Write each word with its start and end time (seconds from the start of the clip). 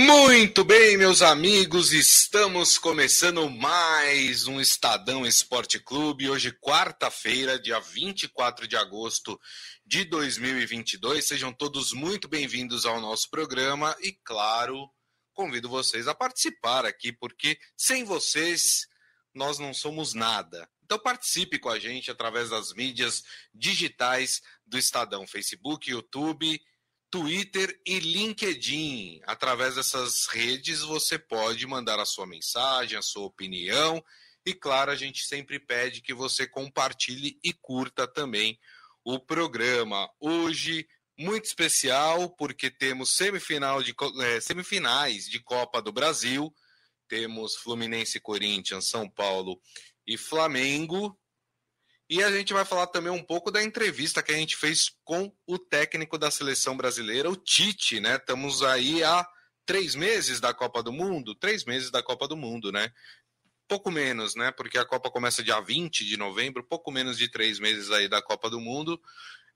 Muito 0.00 0.62
bem, 0.62 0.96
meus 0.96 1.22
amigos, 1.22 1.92
estamos 1.92 2.78
começando 2.78 3.50
mais 3.50 4.46
um 4.46 4.60
Estadão 4.60 5.26
Esporte 5.26 5.80
Clube. 5.80 6.30
Hoje, 6.30 6.52
quarta-feira, 6.52 7.58
dia 7.58 7.80
24 7.80 8.68
de 8.68 8.76
agosto 8.76 9.36
de 9.84 10.04
2022. 10.04 11.26
Sejam 11.26 11.52
todos 11.52 11.92
muito 11.92 12.28
bem-vindos 12.28 12.86
ao 12.86 13.00
nosso 13.00 13.28
programa 13.28 13.96
e, 13.98 14.12
claro, 14.22 14.88
convido 15.34 15.68
vocês 15.68 16.06
a 16.06 16.14
participar 16.14 16.86
aqui, 16.86 17.12
porque 17.12 17.58
sem 17.76 18.04
vocês 18.04 18.86
nós 19.34 19.58
não 19.58 19.74
somos 19.74 20.14
nada. 20.14 20.70
Então 20.84 21.00
participe 21.00 21.58
com 21.58 21.70
a 21.70 21.78
gente 21.80 22.08
através 22.08 22.50
das 22.50 22.72
mídias 22.72 23.24
digitais 23.52 24.40
do 24.64 24.78
Estadão, 24.78 25.26
Facebook, 25.26 25.90
YouTube 25.90 26.60
Twitter 27.10 27.80
e 27.86 27.98
LinkedIn. 27.98 29.20
Através 29.26 29.76
dessas 29.76 30.26
redes 30.26 30.80
você 30.80 31.18
pode 31.18 31.66
mandar 31.66 31.98
a 31.98 32.04
sua 32.04 32.26
mensagem, 32.26 32.98
a 32.98 33.02
sua 33.02 33.24
opinião. 33.24 34.02
E 34.44 34.54
claro, 34.54 34.90
a 34.90 34.96
gente 34.96 35.24
sempre 35.24 35.58
pede 35.58 36.00
que 36.00 36.14
você 36.14 36.46
compartilhe 36.46 37.38
e 37.42 37.52
curta 37.52 38.06
também 38.06 38.58
o 39.04 39.18
programa. 39.18 40.08
Hoje, 40.20 40.86
muito 41.18 41.46
especial, 41.46 42.30
porque 42.36 42.70
temos 42.70 43.16
semifinal 43.16 43.82
de, 43.82 43.94
é, 44.22 44.40
semifinais 44.40 45.28
de 45.28 45.40
Copa 45.40 45.82
do 45.82 45.92
Brasil. 45.92 46.54
Temos 47.08 47.56
Fluminense, 47.56 48.20
Corinthians, 48.20 48.88
São 48.88 49.08
Paulo 49.08 49.60
e 50.06 50.16
Flamengo. 50.16 51.18
E 52.10 52.22
a 52.22 52.30
gente 52.32 52.54
vai 52.54 52.64
falar 52.64 52.86
também 52.86 53.12
um 53.12 53.22
pouco 53.22 53.50
da 53.50 53.62
entrevista 53.62 54.22
que 54.22 54.32
a 54.32 54.36
gente 54.36 54.56
fez 54.56 54.92
com 55.04 55.30
o 55.46 55.58
técnico 55.58 56.16
da 56.16 56.30
seleção 56.30 56.74
brasileira, 56.74 57.28
o 57.28 57.36
Tite, 57.36 58.00
né? 58.00 58.16
Estamos 58.16 58.62
aí 58.62 59.04
há 59.04 59.26
três 59.66 59.94
meses 59.94 60.40
da 60.40 60.54
Copa 60.54 60.82
do 60.82 60.90
Mundo, 60.90 61.34
três 61.34 61.66
meses 61.66 61.90
da 61.90 62.02
Copa 62.02 62.26
do 62.26 62.34
Mundo, 62.34 62.72
né? 62.72 62.90
Pouco 63.68 63.90
menos, 63.90 64.34
né? 64.34 64.50
Porque 64.50 64.78
a 64.78 64.86
Copa 64.86 65.10
começa 65.10 65.42
dia 65.42 65.60
20 65.60 66.06
de 66.06 66.16
novembro, 66.16 66.64
pouco 66.64 66.90
menos 66.90 67.18
de 67.18 67.28
três 67.28 67.58
meses 67.58 67.90
aí 67.90 68.08
da 68.08 68.22
Copa 68.22 68.48
do 68.48 68.58
Mundo. 68.58 68.98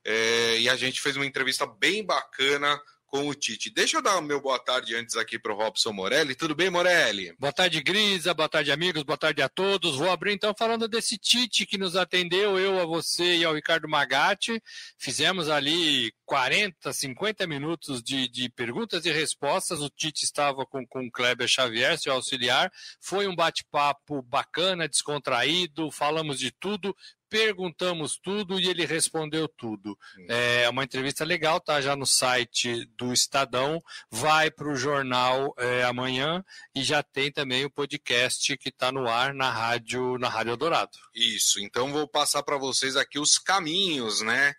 É, 0.05 0.59
e 0.59 0.69
a 0.69 0.75
gente 0.75 1.01
fez 1.01 1.15
uma 1.15 1.25
entrevista 1.25 1.65
bem 1.65 2.05
bacana 2.05 2.79
com 3.13 3.27
o 3.27 3.35
Tite. 3.35 3.69
Deixa 3.69 3.97
eu 3.97 4.01
dar 4.01 4.17
o 4.17 4.23
meu 4.23 4.41
boa 4.41 4.57
tarde 4.57 4.95
antes 4.95 5.15
aqui 5.15 5.37
para 5.37 5.53
o 5.53 5.55
Robson 5.55 5.93
Morelli. 5.93 6.33
Tudo 6.33 6.55
bem, 6.55 6.71
Morelli? 6.71 7.31
Boa 7.37 7.53
tarde, 7.53 7.79
Grisa. 7.79 8.33
Boa 8.33 8.49
tarde, 8.49 8.71
amigos. 8.71 9.03
Boa 9.03 9.19
tarde 9.19 9.39
a 9.39 9.47
todos. 9.47 9.97
Vou 9.97 10.09
abrir 10.09 10.33
então 10.33 10.51
falando 10.57 10.87
desse 10.87 11.15
Tite 11.19 11.63
que 11.67 11.77
nos 11.77 11.95
atendeu, 11.95 12.57
eu, 12.57 12.79
a 12.79 12.87
você 12.87 13.35
e 13.35 13.45
ao 13.45 13.53
Ricardo 13.53 13.87
Magatti. 13.87 14.59
Fizemos 14.97 15.47
ali 15.47 16.11
40, 16.25 16.91
50 16.91 17.45
minutos 17.45 18.01
de, 18.01 18.27
de 18.27 18.49
perguntas 18.49 19.05
e 19.05 19.11
respostas. 19.11 19.79
O 19.79 19.91
Tite 19.91 20.25
estava 20.25 20.65
com, 20.65 20.83
com 20.87 21.05
o 21.05 21.11
Kleber 21.11 21.47
Xavier, 21.47 21.99
seu 21.99 22.13
auxiliar. 22.13 22.71
Foi 22.99 23.27
um 23.27 23.35
bate-papo 23.35 24.23
bacana, 24.23 24.89
descontraído, 24.89 25.91
falamos 25.91 26.39
de 26.39 26.49
tudo, 26.49 26.95
perguntamos 27.33 28.15
tudo 28.15 28.59
e 28.59 28.69
ele 28.69 28.85
respondeu 28.85 29.47
tudo. 29.47 29.97
É 30.29 30.69
uma 30.69 30.83
entrevista 30.83 31.25
legal, 31.25 31.59
tá 31.59 31.81
já 31.81 31.95
no 31.95 32.05
site 32.05 32.85
do 32.95 33.11
Estadão, 33.11 33.81
vai 34.07 34.51
para 34.51 34.71
o 34.71 34.75
jornal 34.75 35.51
é, 35.57 35.83
amanhã 35.83 36.45
e 36.75 36.83
já 36.83 37.01
tem 37.01 37.31
também 37.31 37.65
o 37.65 37.71
podcast 37.71 38.55
que 38.55 38.69
está 38.69 38.91
no 38.91 39.09
ar 39.09 39.33
na 39.33 39.49
rádio 39.49 40.19
na 40.19 40.29
Rádio 40.29 40.55
Dourado. 40.55 40.95
Isso. 41.15 41.59
Então 41.59 41.91
vou 41.91 42.07
passar 42.07 42.43
para 42.43 42.59
vocês 42.59 42.95
aqui 42.95 43.17
os 43.17 43.39
caminhos, 43.39 44.21
né, 44.21 44.53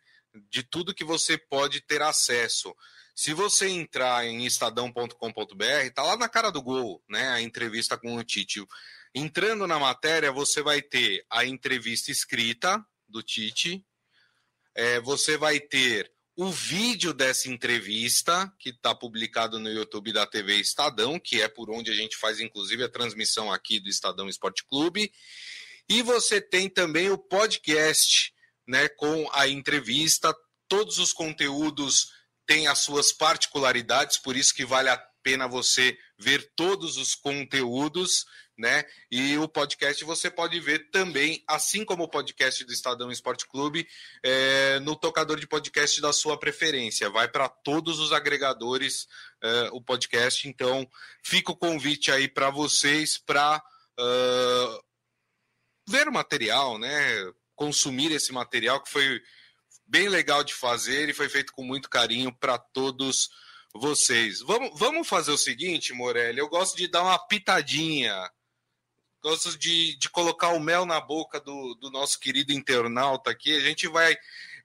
de 0.50 0.64
tudo 0.64 0.92
que 0.92 1.04
você 1.04 1.38
pode 1.38 1.80
ter 1.80 2.02
acesso. 2.02 2.74
Se 3.14 3.32
você 3.32 3.68
entrar 3.68 4.26
em 4.26 4.44
estadão.com.br, 4.44 5.14
tá 5.94 6.02
lá 6.02 6.16
na 6.16 6.28
cara 6.28 6.50
do 6.50 6.60
gol, 6.60 7.00
né, 7.08 7.28
a 7.28 7.40
entrevista 7.40 7.96
com 7.96 8.16
o 8.16 8.24
Tite. 8.24 8.66
Entrando 9.14 9.66
na 9.66 9.78
matéria, 9.78 10.32
você 10.32 10.60
vai 10.60 10.82
ter 10.82 11.24
a 11.30 11.44
entrevista 11.44 12.10
escrita 12.10 12.84
do 13.08 13.22
Tite, 13.22 13.84
é, 14.74 14.98
você 15.00 15.36
vai 15.36 15.60
ter 15.60 16.12
o 16.36 16.50
vídeo 16.50 17.14
dessa 17.14 17.48
entrevista, 17.48 18.52
que 18.58 18.70
está 18.70 18.92
publicado 18.92 19.60
no 19.60 19.70
YouTube 19.70 20.12
da 20.12 20.26
TV 20.26 20.56
Estadão, 20.56 21.20
que 21.20 21.40
é 21.40 21.46
por 21.46 21.70
onde 21.70 21.92
a 21.92 21.94
gente 21.94 22.16
faz, 22.16 22.40
inclusive, 22.40 22.82
a 22.82 22.88
transmissão 22.88 23.52
aqui 23.52 23.78
do 23.78 23.88
Estadão 23.88 24.28
Esporte 24.28 24.64
Clube. 24.68 25.12
E 25.88 26.02
você 26.02 26.40
tem 26.40 26.68
também 26.68 27.08
o 27.08 27.16
podcast, 27.16 28.34
né, 28.66 28.88
com 28.88 29.30
a 29.32 29.46
entrevista. 29.46 30.34
Todos 30.66 30.98
os 30.98 31.12
conteúdos 31.12 32.08
têm 32.44 32.66
as 32.66 32.80
suas 32.80 33.12
particularidades, 33.12 34.18
por 34.18 34.36
isso 34.36 34.52
que 34.52 34.64
vale 34.64 34.88
a 34.88 34.96
pena 35.22 35.46
você 35.46 35.96
ver 36.18 36.52
todos 36.56 36.96
os 36.96 37.14
conteúdos 37.14 38.26
né? 38.56 38.84
E 39.10 39.36
o 39.38 39.48
podcast 39.48 40.04
você 40.04 40.30
pode 40.30 40.58
ver 40.60 40.90
também, 40.90 41.42
assim 41.46 41.84
como 41.84 42.04
o 42.04 42.08
podcast 42.08 42.64
do 42.64 42.72
Estadão 42.72 43.10
Esporte 43.10 43.46
Clube, 43.46 43.86
é, 44.22 44.78
no 44.80 44.94
tocador 44.96 45.38
de 45.38 45.46
podcast 45.46 46.00
da 46.00 46.12
sua 46.12 46.38
preferência. 46.38 47.10
Vai 47.10 47.28
para 47.28 47.48
todos 47.48 47.98
os 47.98 48.12
agregadores 48.12 49.06
é, 49.42 49.68
o 49.72 49.80
podcast. 49.80 50.48
Então, 50.48 50.88
fica 51.22 51.52
o 51.52 51.56
convite 51.56 52.12
aí 52.12 52.28
para 52.28 52.50
vocês 52.50 53.18
para 53.18 53.62
uh, 53.98 54.84
ver 55.88 56.08
o 56.08 56.12
material, 56.12 56.78
né? 56.78 57.32
Consumir 57.54 58.12
esse 58.12 58.32
material 58.32 58.80
que 58.80 58.90
foi 58.90 59.20
bem 59.86 60.08
legal 60.08 60.42
de 60.42 60.54
fazer 60.54 61.08
e 61.08 61.14
foi 61.14 61.28
feito 61.28 61.52
com 61.52 61.62
muito 61.62 61.90
carinho 61.90 62.32
para 62.32 62.58
todos 62.58 63.28
vocês. 63.74 64.40
Vamos, 64.40 64.78
vamos 64.78 65.08
fazer 65.08 65.32
o 65.32 65.38
seguinte, 65.38 65.92
Morelli. 65.92 66.38
Eu 66.38 66.48
gosto 66.48 66.76
de 66.76 66.88
dar 66.88 67.02
uma 67.02 67.18
pitadinha 67.18 68.14
gosto 69.24 69.56
de, 69.56 69.96
de 69.96 70.10
colocar 70.10 70.48
o 70.48 70.60
mel 70.60 70.84
na 70.84 71.00
boca 71.00 71.40
do, 71.40 71.74
do 71.76 71.90
nosso 71.90 72.20
querido 72.20 72.52
internauta 72.52 73.30
aqui. 73.30 73.56
A 73.56 73.60
gente 73.60 73.88
vai 73.88 74.14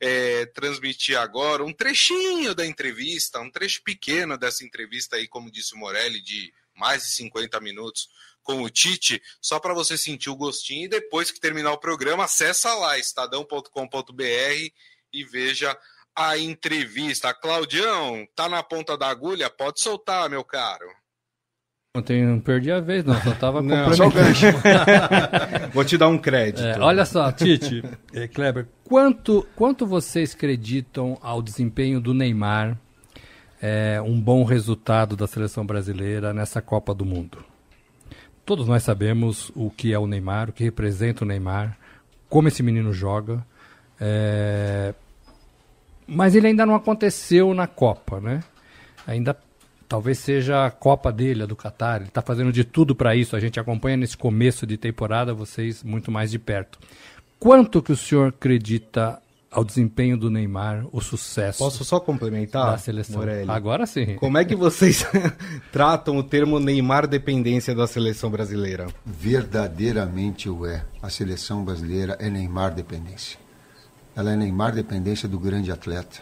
é, 0.01 0.47
transmitir 0.47 1.17
agora 1.17 1.63
um 1.63 1.71
trechinho 1.71 2.53
da 2.53 2.65
entrevista, 2.65 3.39
um 3.39 3.49
trecho 3.49 3.81
pequeno 3.83 4.37
dessa 4.37 4.65
entrevista 4.65 5.15
aí, 5.15 5.29
como 5.29 5.49
disse 5.49 5.73
o 5.73 5.77
Morelli, 5.77 6.21
de 6.21 6.53
mais 6.75 7.03
de 7.03 7.09
50 7.11 7.57
minutos 7.61 8.09
com 8.43 8.61
o 8.61 8.69
Tite, 8.69 9.21
só 9.41 9.61
para 9.61 9.73
você 9.73 9.97
sentir 9.97 10.29
o 10.29 10.35
gostinho. 10.35 10.85
E 10.85 10.89
depois 10.89 11.31
que 11.31 11.39
terminar 11.39 11.71
o 11.71 11.79
programa, 11.79 12.25
acessa 12.25 12.73
lá, 12.73 12.97
estadão.com.br 12.97 14.73
e 15.13 15.23
veja 15.23 15.77
a 16.13 16.37
entrevista. 16.37 17.33
Claudião, 17.33 18.27
tá 18.35 18.49
na 18.49 18.61
ponta 18.61 18.97
da 18.97 19.07
agulha? 19.07 19.49
Pode 19.49 19.79
soltar, 19.79 20.29
meu 20.29 20.43
caro. 20.43 20.98
Ontem 21.99 22.25
não 22.25 22.39
perdi 22.39 22.71
a 22.71 22.79
vez, 22.79 23.03
não, 23.03 23.13
só 23.21 23.31
tava 23.31 23.61
não, 23.63 23.93
só 23.93 24.05
Vou 25.73 25.83
te 25.83 25.97
dar 25.97 26.07
um 26.07 26.17
crédito. 26.17 26.65
É, 26.65 26.79
olha 26.79 27.05
só, 27.05 27.29
Tite, 27.31 27.83
é, 28.13 28.27
Kleber, 28.27 28.67
quanto, 28.85 29.45
quanto 29.55 29.85
vocês 29.85 30.33
acreditam 30.33 31.17
ao 31.21 31.41
desempenho 31.41 31.99
do 31.99 32.13
Neymar, 32.13 32.77
é, 33.61 34.01
um 34.01 34.19
bom 34.19 34.45
resultado 34.45 35.17
da 35.17 35.27
seleção 35.27 35.65
brasileira 35.65 36.33
nessa 36.33 36.61
Copa 36.61 36.93
do 36.93 37.05
Mundo? 37.05 37.43
Todos 38.45 38.67
nós 38.67 38.81
sabemos 38.81 39.51
o 39.53 39.69
que 39.69 39.93
é 39.93 39.99
o 39.99 40.07
Neymar, 40.07 40.49
o 40.49 40.53
que 40.53 40.63
representa 40.63 41.25
o 41.25 41.27
Neymar, 41.27 41.77
como 42.29 42.47
esse 42.47 42.63
menino 42.63 42.93
joga, 42.93 43.45
é, 43.99 44.93
mas 46.07 46.33
ele 46.33 46.47
ainda 46.47 46.65
não 46.65 46.75
aconteceu 46.75 47.53
na 47.53 47.67
Copa, 47.67 48.21
né? 48.21 48.41
Ainda 49.05 49.37
talvez 49.89 50.19
seja 50.19 50.67
a 50.67 50.71
Copa 50.71 51.11
dele, 51.11 51.43
a 51.43 51.45
do 51.47 51.55
Qatar. 51.55 51.97
Ele 51.97 52.09
está 52.09 52.21
fazendo 52.21 52.53
de 52.53 52.63
tudo 52.63 52.95
para 52.95 53.15
isso. 53.15 53.35
A 53.35 53.39
gente 53.39 53.59
acompanha 53.59 53.97
nesse 53.97 54.15
começo 54.15 54.67
de 54.67 54.77
temporada 54.77 55.33
vocês 55.33 55.83
muito 55.83 56.11
mais 56.11 56.29
de 56.29 56.37
perto. 56.37 56.77
Quanto 57.39 57.81
que 57.81 57.91
o 57.91 57.97
senhor 57.97 58.29
acredita 58.29 59.19
ao 59.49 59.63
desempenho 59.63 60.15
do 60.15 60.29
Neymar, 60.29 60.85
o 60.91 61.01
sucesso? 61.01 61.57
Posso 61.57 61.83
só 61.83 61.99
complementar? 61.99 62.71
Da 62.71 62.77
seleção. 62.77 63.17
Morelli? 63.17 63.49
Agora 63.49 63.87
sim. 63.87 64.15
Como 64.17 64.37
é 64.37 64.45
que 64.45 64.55
vocês 64.55 65.03
tratam 65.73 66.17
o 66.17 66.23
termo 66.23 66.59
Neymar 66.59 67.07
dependência 67.07 67.73
da 67.73 67.87
seleção 67.87 68.29
brasileira? 68.29 68.87
Verdadeiramente 69.03 70.47
o 70.49 70.67
é. 70.67 70.85
A 71.01 71.09
seleção 71.09 71.65
brasileira 71.65 72.15
é 72.19 72.29
Neymar 72.29 72.75
dependência. 72.75 73.39
Ela 74.15 74.33
é 74.33 74.35
Neymar 74.35 74.75
dependência 74.75 75.27
do 75.27 75.39
grande 75.39 75.71
atleta, 75.71 76.19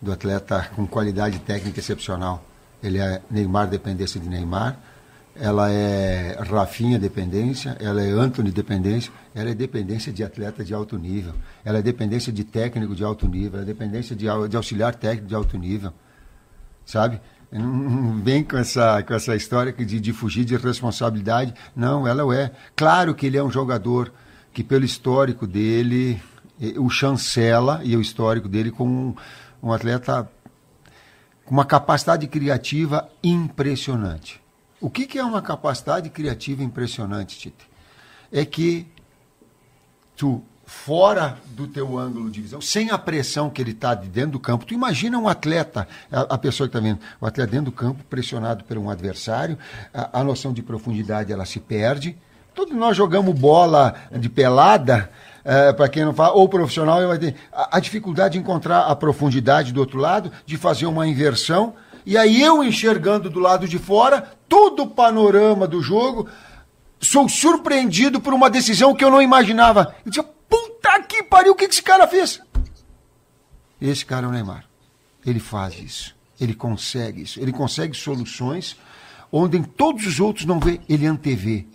do 0.00 0.10
atleta 0.10 0.70
com 0.74 0.86
qualidade 0.86 1.38
técnica 1.40 1.80
excepcional 1.80 2.42
ele 2.82 2.98
é 2.98 3.22
Neymar 3.30 3.68
dependência 3.68 4.20
de 4.20 4.28
Neymar, 4.28 4.78
ela 5.34 5.70
é 5.70 6.36
Rafinha 6.40 6.98
dependência, 6.98 7.76
ela 7.80 8.02
é 8.02 8.10
Anthony 8.10 8.50
dependência, 8.50 9.12
ela 9.34 9.50
é 9.50 9.54
dependência 9.54 10.12
de 10.12 10.22
atleta 10.22 10.62
de 10.62 10.74
alto 10.74 10.98
nível, 10.98 11.32
ela 11.64 11.78
é 11.78 11.82
dependência 11.82 12.32
de 12.32 12.44
técnico 12.44 12.94
de 12.94 13.02
alto 13.02 13.26
nível, 13.26 13.54
ela 13.54 13.62
é 13.62 13.66
dependência 13.66 14.14
de, 14.14 14.26
de 14.48 14.56
auxiliar 14.56 14.94
técnico 14.94 15.28
de 15.28 15.34
alto 15.34 15.56
nível, 15.56 15.92
sabe? 16.84 17.20
Não 17.50 18.20
vem 18.22 18.42
com 18.42 18.56
essa, 18.56 19.02
com 19.02 19.12
essa 19.12 19.36
história 19.36 19.72
de, 19.72 20.00
de 20.00 20.12
fugir 20.12 20.44
de 20.44 20.56
responsabilidade. 20.56 21.52
Não, 21.76 22.08
ela 22.08 22.34
é. 22.34 22.50
Claro 22.74 23.14
que 23.14 23.26
ele 23.26 23.36
é 23.36 23.42
um 23.42 23.50
jogador 23.50 24.10
que, 24.54 24.64
pelo 24.64 24.86
histórico 24.86 25.46
dele, 25.46 26.18
o 26.78 26.88
chancela 26.88 27.82
e 27.84 27.94
o 27.94 28.00
histórico 28.00 28.48
dele 28.48 28.70
como 28.70 28.90
um, 29.62 29.68
um 29.68 29.72
atleta 29.72 30.26
com 31.44 31.52
uma 31.52 31.64
capacidade 31.64 32.26
criativa 32.26 33.08
impressionante. 33.22 34.40
O 34.80 34.90
que, 34.90 35.06
que 35.06 35.18
é 35.18 35.24
uma 35.24 35.40
capacidade 35.40 36.10
criativa 36.10 36.62
impressionante, 36.62 37.38
Tite? 37.38 37.70
É 38.32 38.44
que 38.44 38.86
tu 40.16 40.42
fora 40.64 41.38
do 41.48 41.66
teu 41.66 41.98
ângulo 41.98 42.30
de 42.30 42.40
visão, 42.40 42.60
sem 42.60 42.90
a 42.90 42.98
pressão 42.98 43.50
que 43.50 43.60
ele 43.60 43.72
está 43.72 43.94
de 43.94 44.08
dentro 44.08 44.32
do 44.32 44.40
campo. 44.40 44.64
Tu 44.64 44.74
imagina 44.74 45.18
um 45.18 45.28
atleta, 45.28 45.86
a, 46.10 46.20
a 46.22 46.38
pessoa 46.38 46.68
que 46.68 46.76
está 46.76 46.80
vendo, 46.80 46.98
o 47.20 47.26
atleta 47.26 47.50
dentro 47.50 47.66
do 47.66 47.72
campo, 47.72 48.02
pressionado 48.04 48.64
por 48.64 48.78
um 48.78 48.88
adversário, 48.88 49.58
a, 49.92 50.20
a 50.20 50.24
noção 50.24 50.52
de 50.52 50.62
profundidade 50.62 51.32
ela 51.32 51.44
se 51.44 51.60
perde. 51.60 52.16
Todos 52.54 52.74
nós 52.74 52.96
jogamos 52.96 53.38
bola 53.38 53.94
de 54.10 54.28
pelada, 54.28 55.10
é, 55.44 55.72
para 55.72 55.88
quem 55.88 56.04
não 56.04 56.14
fala, 56.14 56.34
ou 56.34 56.48
profissional, 56.48 57.06
vai 57.06 57.18
ter 57.18 57.34
a, 57.52 57.76
a 57.76 57.80
dificuldade 57.80 58.34
de 58.34 58.38
encontrar 58.38 58.82
a 58.86 58.96
profundidade 58.96 59.72
do 59.72 59.80
outro 59.80 59.98
lado, 59.98 60.30
de 60.46 60.56
fazer 60.56 60.86
uma 60.86 61.06
inversão. 61.06 61.74
E 62.04 62.16
aí 62.16 62.42
eu 62.42 62.62
enxergando 62.62 63.30
do 63.30 63.40
lado 63.40 63.66
de 63.68 63.78
fora 63.78 64.32
todo 64.48 64.82
o 64.82 64.86
panorama 64.88 65.66
do 65.66 65.82
jogo, 65.82 66.28
sou 67.00 67.28
surpreendido 67.28 68.20
por 68.20 68.34
uma 68.34 68.50
decisão 68.50 68.94
que 68.94 69.04
eu 69.04 69.10
não 69.10 69.22
imaginava. 69.22 69.94
Eu 70.04 70.10
disse, 70.10 70.26
puta 70.48 71.02
que 71.02 71.22
pariu, 71.22 71.52
o 71.52 71.56
que 71.56 71.64
esse 71.64 71.82
cara 71.82 72.06
fez? 72.06 72.40
Esse 73.80 74.04
cara 74.04 74.26
é 74.26 74.28
o 74.28 74.32
Neymar. 74.32 74.64
Ele 75.24 75.40
faz 75.40 75.78
isso. 75.78 76.14
Ele 76.40 76.54
consegue 76.54 77.22
isso. 77.22 77.40
Ele 77.40 77.52
consegue 77.52 77.96
soluções 77.96 78.76
onde 79.32 79.56
em 79.56 79.62
todos 79.62 80.06
os 80.06 80.20
outros 80.20 80.44
não 80.44 80.60
vê, 80.60 80.78
ele 80.86 81.06
antevê. 81.06 81.66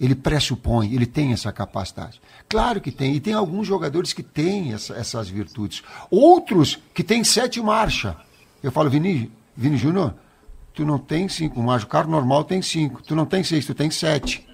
Ele 0.00 0.14
pressupõe, 0.14 0.94
ele 0.94 1.04
tem 1.04 1.32
essa 1.32 1.52
capacidade. 1.52 2.20
Claro 2.48 2.80
que 2.80 2.90
tem, 2.90 3.14
e 3.14 3.20
tem 3.20 3.34
alguns 3.34 3.66
jogadores 3.66 4.14
que 4.14 4.22
têm 4.22 4.72
essa, 4.72 4.94
essas 4.94 5.28
virtudes. 5.28 5.82
Outros 6.10 6.78
que 6.94 7.04
têm 7.04 7.22
sete 7.22 7.60
marcha. 7.60 8.16
Eu 8.62 8.72
falo, 8.72 8.88
Vini, 8.88 9.30
Vini 9.54 9.76
Júnior, 9.76 10.14
tu 10.72 10.86
não 10.86 10.98
tem 10.98 11.28
cinco 11.28 11.62
marcha, 11.62 11.84
o 11.84 11.88
carro 11.88 12.10
normal 12.10 12.44
tem 12.44 12.62
cinco. 12.62 13.02
Tu 13.02 13.14
não 13.14 13.26
tem 13.26 13.44
seis, 13.44 13.66
tu 13.66 13.74
tem 13.74 13.90
sete. 13.90 14.48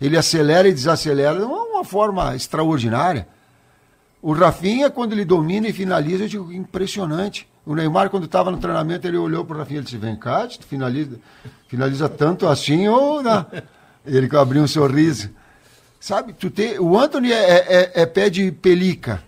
Ele 0.00 0.16
acelera 0.16 0.66
e 0.66 0.72
desacelera 0.72 1.38
de 1.38 1.44
uma 1.44 1.84
forma 1.84 2.34
extraordinária. 2.34 3.28
O 4.22 4.32
Rafinha, 4.32 4.88
quando 4.88 5.12
ele 5.12 5.24
domina 5.24 5.68
e 5.68 5.72
finaliza, 5.72 6.24
eu 6.24 6.28
digo 6.28 6.52
impressionante. 6.52 7.46
O 7.66 7.74
Neymar, 7.74 8.08
quando 8.08 8.24
estava 8.24 8.50
no 8.50 8.56
treinamento, 8.56 9.06
ele 9.06 9.18
olhou 9.18 9.44
para 9.44 9.56
o 9.56 9.58
Rafinha 9.58 9.80
e 9.80 9.84
disse: 9.84 9.96
Vem 9.98 10.16
cá, 10.16 10.48
finaliza, 10.66 11.20
finaliza 11.68 12.08
tanto 12.08 12.46
assim 12.48 12.88
ou 12.88 13.22
não? 13.22 13.46
Ele 14.04 14.28
abriu 14.36 14.62
um 14.62 14.68
sorriso. 14.68 15.30
Sabe, 16.00 16.32
tu 16.32 16.50
tem, 16.50 16.78
o 16.78 16.98
Anthony 16.98 17.32
é, 17.32 17.36
é, 17.36 17.56
é, 17.68 18.02
é 18.02 18.06
pé 18.06 18.28
de 18.28 18.50
pelica. 18.50 19.22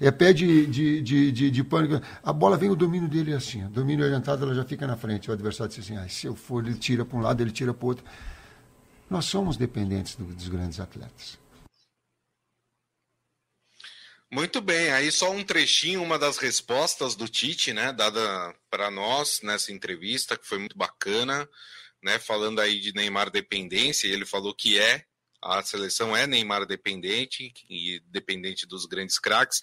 É 0.00 0.10
pé 0.10 0.32
de, 0.32 0.66
de, 0.66 1.00
de, 1.00 1.32
de, 1.32 1.50
de 1.50 1.64
pânico. 1.64 2.04
A 2.22 2.32
bola 2.32 2.56
vem, 2.56 2.70
o 2.70 2.76
domínio 2.76 3.08
dele 3.08 3.32
é 3.32 3.36
assim. 3.36 3.64
Domínio 3.68 4.04
orientado, 4.04 4.44
ela 4.44 4.54
já 4.54 4.64
fica 4.64 4.86
na 4.86 4.96
frente. 4.96 5.30
O 5.30 5.32
adversário 5.32 5.72
diz 5.72 5.84
assim: 5.84 5.96
ah, 5.96 6.08
se 6.08 6.26
eu 6.26 6.34
for, 6.34 6.66
ele 6.66 6.76
tira 6.76 7.04
para 7.04 7.16
um 7.16 7.22
lado, 7.22 7.40
ele 7.40 7.52
tira 7.52 7.72
para 7.72 7.84
o 7.84 7.88
outro. 7.88 8.04
Nós 9.08 9.26
somos 9.26 9.56
dependentes 9.56 10.16
do, 10.16 10.24
dos 10.24 10.48
grandes 10.48 10.80
atletas. 10.80 11.38
Muito 14.34 14.60
bem, 14.60 14.90
aí 14.90 15.12
só 15.12 15.30
um 15.30 15.44
trechinho, 15.44 16.02
uma 16.02 16.18
das 16.18 16.38
respostas 16.38 17.14
do 17.14 17.28
Tite, 17.28 17.72
né, 17.72 17.92
dada 17.92 18.52
para 18.68 18.90
nós 18.90 19.40
nessa 19.44 19.70
entrevista, 19.70 20.36
que 20.36 20.44
foi 20.44 20.58
muito 20.58 20.76
bacana, 20.76 21.48
né, 22.04 22.18
falando 22.18 22.60
aí 22.60 22.78
de 22.78 22.92
Neymar 22.92 23.30
dependência, 23.30 24.06
ele 24.06 24.26
falou 24.26 24.54
que 24.54 24.78
é, 24.78 25.02
a 25.42 25.62
seleção 25.62 26.14
é 26.14 26.26
Neymar 26.26 26.66
dependente 26.66 27.50
e 27.68 27.98
dependente 28.08 28.66
dos 28.66 28.84
grandes 28.84 29.18
craques, 29.18 29.62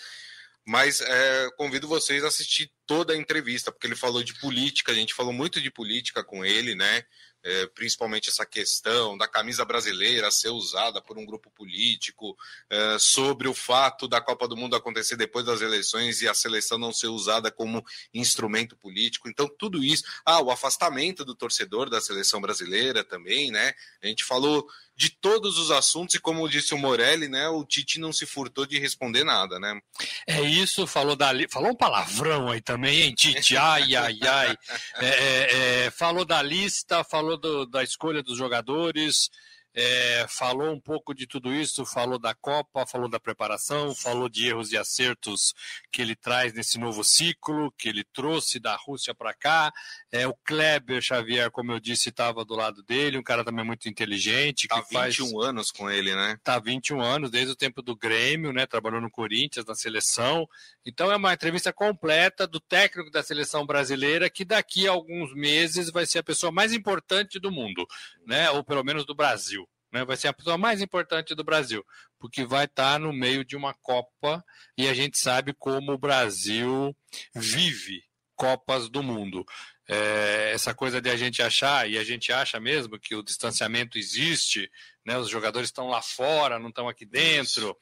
mas 0.65 1.01
é, 1.01 1.49
convido 1.55 1.87
vocês 1.87 2.23
a 2.23 2.29
assistir 2.29 2.71
toda 2.87 3.13
a 3.13 3.17
entrevista, 3.17 3.71
porque 3.71 3.85
ele 3.85 3.95
falou 3.95 4.23
de 4.23 4.33
política, 4.39 4.91
a 4.91 4.95
gente 4.95 5.13
falou 5.13 5.31
muito 5.31 5.61
de 5.61 5.69
política 5.69 6.23
com 6.23 6.43
ele, 6.43 6.73
né, 6.73 7.03
é, 7.43 7.67
principalmente 7.67 8.29
essa 8.29 8.45
questão 8.45 9.17
da 9.17 9.27
camisa 9.27 9.65
brasileira 9.65 10.29
ser 10.31 10.49
usada 10.49 11.01
por 11.01 11.17
um 11.17 11.25
grupo 11.25 11.49
político, 11.51 12.37
é, 12.69 12.97
sobre 12.99 13.47
o 13.47 13.53
fato 13.53 14.07
da 14.07 14.21
Copa 14.21 14.47
do 14.47 14.57
Mundo 14.57 14.75
acontecer 14.75 15.15
depois 15.15 15.45
das 15.45 15.61
eleições 15.61 16.21
e 16.21 16.27
a 16.27 16.33
seleção 16.33 16.77
não 16.77 16.93
ser 16.93 17.07
usada 17.07 17.51
como 17.51 17.83
instrumento 18.13 18.75
político. 18.75 19.29
Então, 19.29 19.47
tudo 19.47 19.83
isso. 19.83 20.03
Ah, 20.25 20.41
o 20.41 20.51
afastamento 20.51 21.25
do 21.25 21.35
torcedor 21.35 21.89
da 21.89 22.01
seleção 22.01 22.39
brasileira 22.39 23.03
também, 23.03 23.51
né? 23.51 23.73
A 24.01 24.07
gente 24.07 24.23
falou 24.23 24.67
de 25.01 25.09
todos 25.09 25.57
os 25.57 25.71
assuntos, 25.71 26.13
e 26.13 26.19
como 26.19 26.47
disse 26.47 26.75
o 26.75 26.77
Morelli, 26.77 27.27
né, 27.27 27.47
o 27.47 27.65
Tite 27.65 27.99
não 27.99 28.13
se 28.13 28.27
furtou 28.27 28.67
de 28.67 28.77
responder 28.77 29.23
nada, 29.23 29.59
né? 29.59 29.81
É 30.27 30.41
isso, 30.41 30.85
falou 30.85 31.15
da 31.15 31.31
falou 31.49 31.71
um 31.71 31.75
palavrão 31.75 32.51
aí 32.51 32.61
também, 32.61 33.01
hein, 33.01 33.15
Tite? 33.15 33.57
Ai, 33.57 33.95
ai, 33.95 34.19
ai. 34.21 34.55
É, 34.97 35.07
é, 35.07 35.85
é, 35.85 35.91
falou 35.91 36.23
da 36.23 36.39
lista, 36.43 37.03
falou 37.03 37.35
do, 37.35 37.65
da 37.65 37.81
escolha 37.81 38.21
dos 38.21 38.37
jogadores, 38.37 39.31
é, 39.73 40.25
falou 40.27 40.71
um 40.71 40.79
pouco 40.79 41.13
de 41.13 41.25
tudo 41.25 41.53
isso, 41.53 41.85
falou 41.85 42.19
da 42.19 42.33
Copa, 42.33 42.85
falou 42.85 43.09
da 43.09 43.19
preparação, 43.19 43.95
falou 43.95 44.27
de 44.27 44.47
erros 44.47 44.71
e 44.71 44.77
acertos 44.77 45.53
que 45.91 46.01
ele 46.01 46.15
traz 46.15 46.53
nesse 46.53 46.77
novo 46.77 47.03
ciclo, 47.03 47.71
que 47.77 47.87
ele 47.87 48.03
trouxe 48.03 48.59
da 48.59 48.75
Rússia 48.75 49.15
para 49.15 49.33
cá. 49.33 49.71
É, 50.11 50.27
o 50.27 50.33
Kleber 50.43 51.01
Xavier, 51.01 51.49
como 51.51 51.71
eu 51.71 51.79
disse, 51.79 52.09
estava 52.09 52.43
do 52.43 52.53
lado 52.53 52.83
dele, 52.83 53.17
um 53.17 53.23
cara 53.23 53.45
também 53.45 53.63
muito 53.63 53.87
inteligente. 53.87 54.67
Tá 54.67 54.81
21 54.81 54.91
faz... 54.91 55.47
anos 55.47 55.71
com 55.71 55.89
ele, 55.89 56.13
né? 56.13 56.37
Tá 56.43 56.59
21 56.59 57.01
anos, 57.01 57.31
desde 57.31 57.53
o 57.53 57.55
tempo 57.55 57.81
do 57.81 57.95
Grêmio, 57.95 58.51
né? 58.51 58.65
Trabalhou 58.65 58.99
no 58.99 59.09
Corinthians, 59.09 59.65
na 59.65 59.75
seleção. 59.75 60.47
Então 60.85 61.11
é 61.11 61.15
uma 61.15 61.33
entrevista 61.33 61.71
completa 61.71 62.45
do 62.45 62.59
técnico 62.59 63.09
da 63.09 63.23
seleção 63.23 63.65
brasileira, 63.65 64.29
que 64.29 64.43
daqui 64.43 64.87
a 64.87 64.91
alguns 64.91 65.33
meses 65.33 65.89
vai 65.89 66.05
ser 66.05 66.19
a 66.19 66.23
pessoa 66.23 66.51
mais 66.51 66.73
importante 66.73 67.39
do 67.39 67.51
mundo, 67.51 67.87
né? 68.25 68.49
Ou 68.51 68.63
pelo 68.63 68.83
menos 68.83 69.05
do 69.05 69.15
Brasil 69.15 69.60
né? 69.91 70.05
Vai 70.05 70.17
ser 70.17 70.27
a 70.27 70.33
pessoa 70.33 70.57
mais 70.57 70.81
importante 70.81 71.35
do 71.35 71.43
Brasil, 71.43 71.85
porque 72.19 72.45
vai 72.45 72.65
estar 72.65 72.99
no 72.99 73.11
meio 73.11 73.43
de 73.43 73.55
uma 73.55 73.73
Copa 73.73 74.43
e 74.77 74.87
a 74.87 74.93
gente 74.93 75.19
sabe 75.19 75.53
como 75.53 75.91
o 75.91 75.97
Brasil 75.97 76.95
vive 77.35 78.03
Copas 78.35 78.89
do 78.89 79.03
Mundo. 79.03 79.45
É, 79.87 80.51
essa 80.53 80.73
coisa 80.73 81.01
de 81.01 81.09
a 81.09 81.17
gente 81.17 81.41
achar, 81.41 81.89
e 81.89 81.97
a 81.97 82.03
gente 82.03 82.31
acha 82.31 82.59
mesmo 82.59 82.97
que 82.97 83.13
o 83.13 83.21
distanciamento 83.21 83.97
existe, 83.97 84.71
né? 85.05 85.17
os 85.17 85.29
jogadores 85.29 85.67
estão 85.67 85.87
lá 85.87 86.01
fora, 86.01 86.57
não 86.57 86.69
estão 86.69 86.87
aqui 86.87 87.05
dentro 87.05 87.77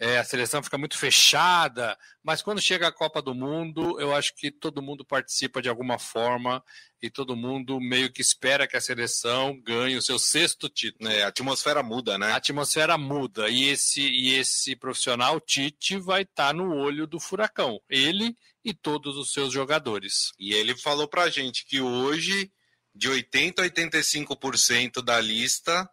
é, 0.00 0.18
a 0.18 0.24
seleção 0.24 0.62
fica 0.62 0.78
muito 0.78 0.96
fechada, 0.96 1.94
mas 2.22 2.40
quando 2.40 2.58
chega 2.58 2.88
a 2.88 2.92
Copa 2.92 3.20
do 3.20 3.34
Mundo, 3.34 4.00
eu 4.00 4.14
acho 4.14 4.34
que 4.34 4.50
todo 4.50 4.80
mundo 4.80 5.04
participa 5.04 5.60
de 5.60 5.68
alguma 5.68 5.98
forma 5.98 6.64
e 7.02 7.10
todo 7.10 7.36
mundo 7.36 7.78
meio 7.78 8.10
que 8.10 8.22
espera 8.22 8.66
que 8.66 8.78
a 8.78 8.80
seleção 8.80 9.60
ganhe 9.60 9.98
o 9.98 10.02
seu 10.02 10.18
sexto 10.18 10.70
título. 10.70 11.10
É, 11.10 11.24
a 11.24 11.28
atmosfera 11.28 11.82
muda, 11.82 12.16
né? 12.16 12.32
A 12.32 12.36
atmosfera 12.36 12.96
muda 12.96 13.50
e 13.50 13.64
esse, 13.64 14.00
e 14.00 14.38
esse 14.38 14.74
profissional, 14.74 15.38
Tite, 15.38 15.98
vai 15.98 16.22
estar 16.22 16.46
tá 16.46 16.52
no 16.54 16.74
olho 16.74 17.06
do 17.06 17.20
furacão. 17.20 17.78
Ele 17.86 18.34
e 18.64 18.72
todos 18.72 19.18
os 19.18 19.34
seus 19.34 19.52
jogadores. 19.52 20.32
E 20.38 20.54
ele 20.54 20.74
falou 20.74 21.08
pra 21.08 21.28
gente 21.28 21.66
que 21.66 21.78
hoje, 21.78 22.50
de 22.94 23.10
80% 23.10 23.58
a 23.58 23.68
85% 23.68 25.02
da 25.02 25.20
lista 25.20 25.86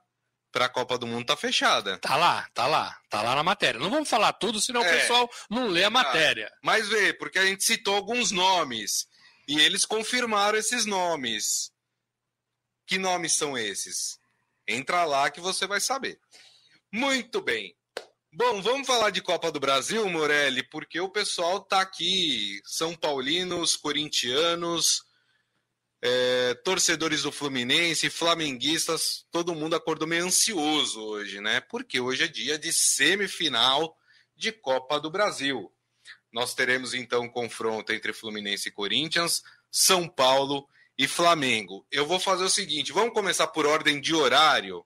para 0.52 0.66
a 0.66 0.70
Copa 0.70 0.98
do 0.98 1.08
Mundo 1.08 1.26
tá 1.26 1.36
fechada. 1.36 1.98
Tá 2.00 2.16
lá, 2.16 2.48
tá 2.54 2.68
lá, 2.68 3.00
tá 3.10 3.22
lá 3.22 3.36
na 3.36 3.44
matéria. 3.44 3.80
Não 3.80 3.90
vamos 3.90 4.10
falar 4.10 4.34
tudo, 4.34 4.60
senão 4.60 4.84
é, 4.84 4.88
o 4.88 5.00
pessoal 5.00 5.30
não 5.50 5.68
lê 5.68 5.84
a 5.84 5.90
matéria. 5.90 6.52
Mas 6.64 6.88
vê, 6.88 7.14
porque 7.14 7.40
a 7.40 7.46
gente 7.46 7.64
citou 7.64 7.96
alguns 7.96 8.32
nomes 8.32 9.08
e 9.48 9.60
eles 9.60 9.86
confirmaram 9.86 10.58
esses 10.58 10.86
nomes. 10.86 11.72
Que 12.86 12.98
nomes 12.98 13.34
são 13.34 13.58
esses? 13.58 14.18
Entra 14.68 15.06
lá 15.06 15.30
que 15.30 15.40
você 15.40 15.68
vai 15.68 15.80
saber. 15.80 16.20
Muito 16.92 17.42
bem. 17.42 17.76
Bom, 18.32 18.62
vamos 18.62 18.86
falar 18.86 19.10
de 19.10 19.22
Copa 19.22 19.52
do 19.52 19.60
Brasil, 19.60 20.08
Morelli, 20.10 20.62
porque 20.70 21.00
o 21.00 21.10
pessoal 21.10 21.60
tá 21.62 21.82
aqui, 21.82 22.62
São 22.66 22.94
Paulinos, 22.94 23.76
corintianos, 23.76 25.02
é, 26.08 26.54
torcedores 26.54 27.24
do 27.24 27.32
Fluminense, 27.32 28.10
flamenguistas, 28.10 29.26
todo 29.30 29.54
mundo 29.54 29.76
acordou 29.76 30.08
meio 30.08 30.26
ansioso 30.26 31.02
hoje, 31.02 31.42
né? 31.42 31.60
Porque 31.60 32.00
hoje 32.00 32.24
é 32.24 32.28
dia 32.28 32.58
de 32.58 32.72
semifinal 32.72 33.98
de 34.36 34.54
Copa 34.54 35.00
do 35.00 35.12
Brasil. 35.12 35.70
Nós 36.32 36.54
teremos 36.54 36.94
então 36.94 37.24
um 37.24 37.30
confronto 37.30 37.92
entre 37.92 38.14
Fluminense 38.14 38.70
e 38.70 38.72
Corinthians, 38.72 39.44
São 39.70 40.08
Paulo 40.08 40.68
e 40.98 41.08
Flamengo. 41.08 41.86
Eu 41.92 42.06
vou 42.06 42.20
fazer 42.20 42.46
o 42.46 42.50
seguinte: 42.50 42.94
vamos 42.94 43.14
começar 43.14 43.48
por 43.48 43.66
ordem 43.66 44.00
de 44.00 44.16
horário, 44.16 44.86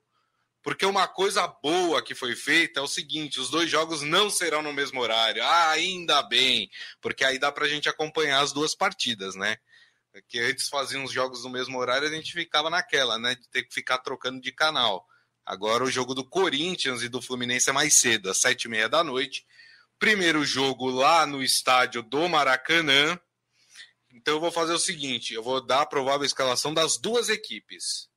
porque 0.60 0.84
uma 0.84 1.06
coisa 1.06 1.46
boa 1.46 2.02
que 2.02 2.14
foi 2.16 2.34
feita 2.34 2.80
é 2.80 2.82
o 2.82 2.88
seguinte: 2.88 3.38
os 3.38 3.48
dois 3.48 3.70
jogos 3.70 4.02
não 4.02 4.28
serão 4.28 4.62
no 4.62 4.72
mesmo 4.72 5.00
horário. 5.00 5.42
Ah, 5.42 5.70
ainda 5.70 6.20
bem, 6.22 6.68
porque 7.00 7.24
aí 7.24 7.38
dá 7.38 7.52
para 7.52 7.66
a 7.66 7.68
gente 7.68 7.88
acompanhar 7.88 8.40
as 8.40 8.52
duas 8.52 8.74
partidas, 8.74 9.36
né? 9.36 9.58
Que 10.20 10.38
antes 10.38 10.68
faziam 10.68 11.04
os 11.04 11.12
jogos 11.12 11.44
no 11.44 11.50
mesmo 11.50 11.78
horário, 11.78 12.06
a 12.06 12.10
gente 12.10 12.32
ficava 12.32 12.68
naquela, 12.68 13.18
né? 13.18 13.34
De 13.34 13.48
ter 13.48 13.62
que 13.62 13.72
ficar 13.72 13.98
trocando 13.98 14.40
de 14.40 14.52
canal. 14.52 15.06
Agora 15.44 15.84
o 15.84 15.90
jogo 15.90 16.14
do 16.14 16.24
Corinthians 16.24 17.02
e 17.02 17.08
do 17.08 17.22
Fluminense 17.22 17.70
é 17.70 17.72
mais 17.72 17.94
cedo, 17.94 18.30
às 18.30 18.38
sete 18.38 18.64
e 18.64 18.68
meia 18.68 18.88
da 18.88 19.02
noite. 19.02 19.44
Primeiro 19.98 20.44
jogo 20.44 20.90
lá 20.90 21.24
no 21.26 21.42
estádio 21.42 22.02
do 22.02 22.28
Maracanã. 22.28 23.18
Então 24.12 24.34
eu 24.34 24.40
vou 24.40 24.52
fazer 24.52 24.72
o 24.72 24.78
seguinte: 24.78 25.32
eu 25.32 25.42
vou 25.42 25.64
dar 25.64 25.82
a 25.82 25.86
provável 25.86 26.26
escalação 26.26 26.74
das 26.74 26.98
duas 26.98 27.28
equipes. 27.28 28.08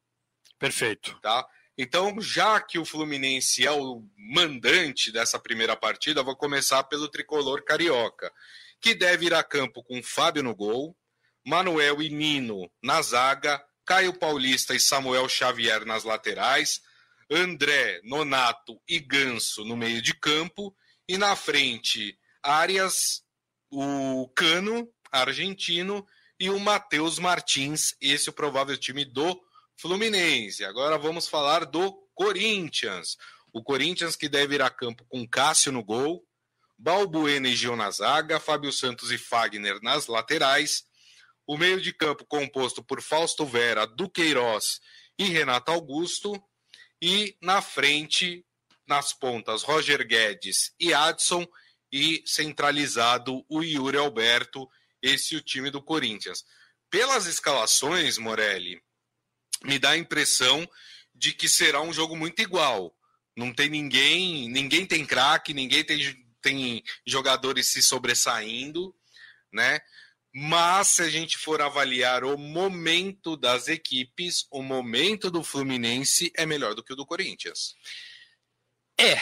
Perfeito. 0.60 1.18
Tá? 1.22 1.48
Então, 1.78 2.22
já 2.22 2.62
que 2.62 2.80
o 2.80 2.86
Fluminense 2.86 3.66
é 3.66 3.72
o 3.72 4.02
mandante 4.18 5.12
dessa 5.12 5.38
primeira 5.38 5.76
partida, 5.76 6.22
eu 6.22 6.26
vou 6.26 6.36
começar 6.36 6.84
pelo 6.86 7.10
tricolor 7.10 7.64
carioca, 7.64 8.32
que 8.80 8.96
deve 8.96 9.26
ir 9.26 9.34
a 9.34 9.44
campo 9.44 9.84
com 9.84 10.02
Fábio 10.02 10.42
no 10.42 10.56
gol, 10.56 10.96
Manuel 11.46 12.02
e 12.02 12.10
Nino 12.10 12.70
na 12.82 13.02
zaga, 13.02 13.64
Caio 13.86 14.18
Paulista 14.18 14.74
e 14.74 14.80
Samuel 14.80 15.30
Xavier 15.30 15.86
nas 15.86 16.04
laterais, 16.04 16.82
André, 17.30 18.02
Nonato 18.04 18.82
e 18.88 19.00
Ganso 19.00 19.64
no 19.64 19.78
meio 19.78 20.02
de 20.02 20.14
campo, 20.14 20.76
e 21.08 21.18
na 21.18 21.36
frente, 21.36 22.18
Arias, 22.42 23.24
o 23.72 24.28
Cano, 24.36 24.90
argentino, 25.12 26.06
e 26.40 26.50
o 26.50 26.60
Matheus 26.60 27.20
Martins, 27.20 27.96
esse 28.02 28.28
é 28.28 28.32
o 28.32 28.36
provável 28.36 28.78
time 28.78 29.06
do 29.06 29.40
Fluminense. 29.78 30.66
Agora 30.66 30.98
vamos 30.98 31.28
falar 31.28 31.66
do 31.66 31.94
Corinthians. 32.14 33.18
O 33.54 33.64
Corinthians 33.64 34.16
que 34.16 34.28
deve 34.28 34.56
ir 34.56 34.62
a 34.62 34.70
campo 34.70 35.06
com 35.08 35.28
Cássio 35.28 35.72
no 35.72 35.84
gol, 35.84 36.26
Balbuena 36.78 37.48
e 37.48 37.56
Gil 37.56 37.76
na 37.76 37.90
zaga, 37.90 38.40
Fábio 38.40 38.72
Santos 38.72 39.12
e 39.12 39.18
Fagner 39.18 39.80
nas 39.82 40.08
laterais, 40.08 40.84
o 41.48 41.58
meio 41.58 41.80
de 41.80 41.94
campo 41.94 42.26
composto 42.26 42.84
por 42.84 43.02
Fausto 43.02 43.46
Vera, 43.46 43.86
Duqueiroz 43.86 44.80
e 45.18 45.26
Renato 45.26 45.72
Augusto, 45.72 46.42
e 47.02 47.38
na 47.42 47.62
frente, 47.62 48.46
nas 48.88 49.14
pontas, 49.14 49.64
Roger 49.64 50.06
Guedes 50.06 50.74
e 50.80 50.94
Adson, 50.94 51.46
e 51.92 52.24
centralizado 52.26 53.46
o 53.48 53.62
Yuri 53.62 53.98
Alberto, 53.98 54.68
esse 55.02 55.36
é 55.36 55.38
o 55.38 55.42
time 55.42 55.70
do 55.70 55.82
Corinthians. 55.82 56.44
Pelas 56.90 57.26
escalações, 57.26 58.18
Morelli, 58.18 58.82
me 59.64 59.80
dá 59.80 59.92
a 59.92 59.98
impressão 59.98 60.68
de 61.14 61.32
que 61.32 61.48
será 61.48 61.82
um 61.82 61.94
jogo 61.94 62.16
muito 62.16 62.42
igual. 62.42 62.94
Não 63.36 63.54
tem 63.54 63.70
ninguém, 63.70 64.50
ninguém 64.50 64.86
tem 64.86 65.06
craque, 65.06 65.54
ninguém 65.54 65.84
tem, 65.84 66.26
tem 66.42 66.84
jogadores 67.06 67.68
se 67.68 67.82
sobressaindo, 67.82 68.94
né? 69.52 69.80
Mas 70.38 70.90
se 70.90 71.02
a 71.02 71.10
gente 71.10 71.38
for 71.38 71.62
avaliar 71.62 72.26
o 72.26 72.38
momento 72.38 73.38
das 73.38 73.70
equipes, 73.70 74.46
o 74.52 74.62
momento 74.62 75.32
do 75.32 75.42
Fluminense 75.42 76.30
é 76.36 76.46
melhor 76.46 76.76
do 76.76 76.84
que 76.84 76.92
o 76.92 76.96
do 76.96 77.06
Corinthians. 77.06 77.74
É, 79.00 79.18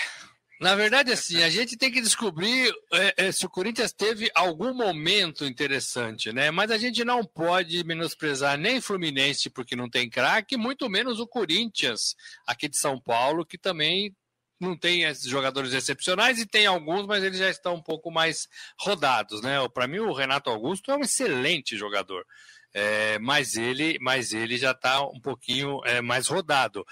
na 0.59 0.73
verdade, 0.73 1.11
assim, 1.11 1.43
a 1.43 1.51
gente 1.51 1.77
tem 1.77 1.91
que 1.91 2.01
descobrir 2.01 2.73
é, 2.91 3.27
é, 3.27 3.31
se 3.31 3.45
o 3.45 3.49
Corinthians 3.49 3.93
teve 3.93 4.31
algum 4.33 4.73
momento 4.73 5.45
interessante, 5.45 6.33
né? 6.33 6.49
Mas 6.49 6.71
a 6.71 6.79
gente 6.79 7.05
não 7.05 7.23
pode 7.23 7.83
menosprezar 7.83 8.57
nem 8.57 8.81
Fluminense 8.81 9.51
porque 9.51 9.75
não 9.75 9.87
tem 9.87 10.09
craque, 10.09 10.57
muito 10.57 10.89
menos 10.89 11.19
o 11.19 11.27
Corinthians 11.27 12.15
aqui 12.47 12.67
de 12.67 12.77
São 12.77 12.99
Paulo, 12.99 13.45
que 13.45 13.57
também 13.59 14.15
não 14.63 14.77
tem 14.77 15.03
esses 15.03 15.25
jogadores 15.25 15.73
excepcionais 15.73 16.39
e 16.39 16.45
tem 16.45 16.65
alguns, 16.65 17.05
mas 17.05 17.23
eles 17.23 17.39
já 17.39 17.49
estão 17.49 17.75
um 17.75 17.81
pouco 17.81 18.09
mais 18.09 18.47
rodados, 18.79 19.41
né? 19.41 19.57
Para 19.73 19.87
mim, 19.87 19.99
o 19.99 20.13
Renato 20.13 20.49
Augusto 20.49 20.91
é 20.91 20.95
um 20.95 21.01
excelente 21.01 21.77
jogador. 21.77 22.25
É, 22.73 23.19
mas 23.19 23.55
ele, 23.55 23.99
mas 24.01 24.33
ele 24.33 24.57
já 24.57 24.71
está 24.71 25.05
um 25.05 25.19
pouquinho 25.19 25.79
é, 25.85 26.01
mais 26.01 26.27
rodado. 26.27 26.83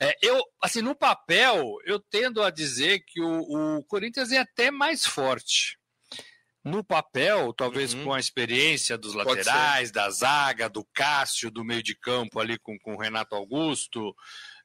É, 0.00 0.16
eu, 0.20 0.42
assim, 0.60 0.82
no 0.82 0.96
papel, 0.96 1.76
eu 1.84 2.00
tendo 2.00 2.42
a 2.42 2.50
dizer 2.50 3.04
que 3.06 3.20
o, 3.20 3.78
o 3.78 3.84
Corinthians 3.84 4.32
é 4.32 4.38
até 4.38 4.70
mais 4.70 5.06
forte. 5.06 5.78
No 6.64 6.82
papel, 6.82 7.52
talvez 7.52 7.92
uhum. 7.92 8.04
com 8.04 8.12
a 8.12 8.20
experiência 8.20 8.96
dos 8.96 9.14
laterais, 9.14 9.90
da 9.90 10.08
zaga, 10.10 10.68
do 10.68 10.84
Cássio, 10.92 11.50
do 11.50 11.64
meio 11.64 11.82
de 11.82 11.94
campo 11.94 12.40
ali 12.40 12.58
com, 12.58 12.78
com 12.78 12.94
o 12.94 12.98
Renato 12.98 13.34
Augusto, 13.34 14.14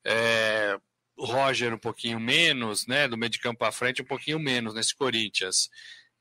é, 0.05 0.77
Roger 1.17 1.73
um 1.73 1.79
pouquinho 1.79 2.19
menos, 2.19 2.85
né? 2.87 3.07
Do 3.07 3.17
meio 3.17 3.29
de 3.29 3.39
campo 3.39 3.65
à 3.65 3.71
frente, 3.71 4.01
um 4.01 4.05
pouquinho 4.05 4.39
menos 4.39 4.73
nesse 4.73 4.95
Corinthians. 4.95 5.69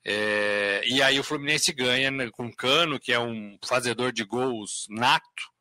É, 0.03 0.81
e 0.85 1.01
aí 1.01 1.19
o 1.19 1.23
Fluminense 1.23 1.71
ganha 1.73 2.09
né, 2.09 2.29
com 2.31 2.51
Cano, 2.53 2.99
que 2.99 3.11
é 3.11 3.19
um 3.19 3.57
fazedor 3.65 4.11
de 4.11 4.23
gols 4.23 4.85
nato. 4.89 5.51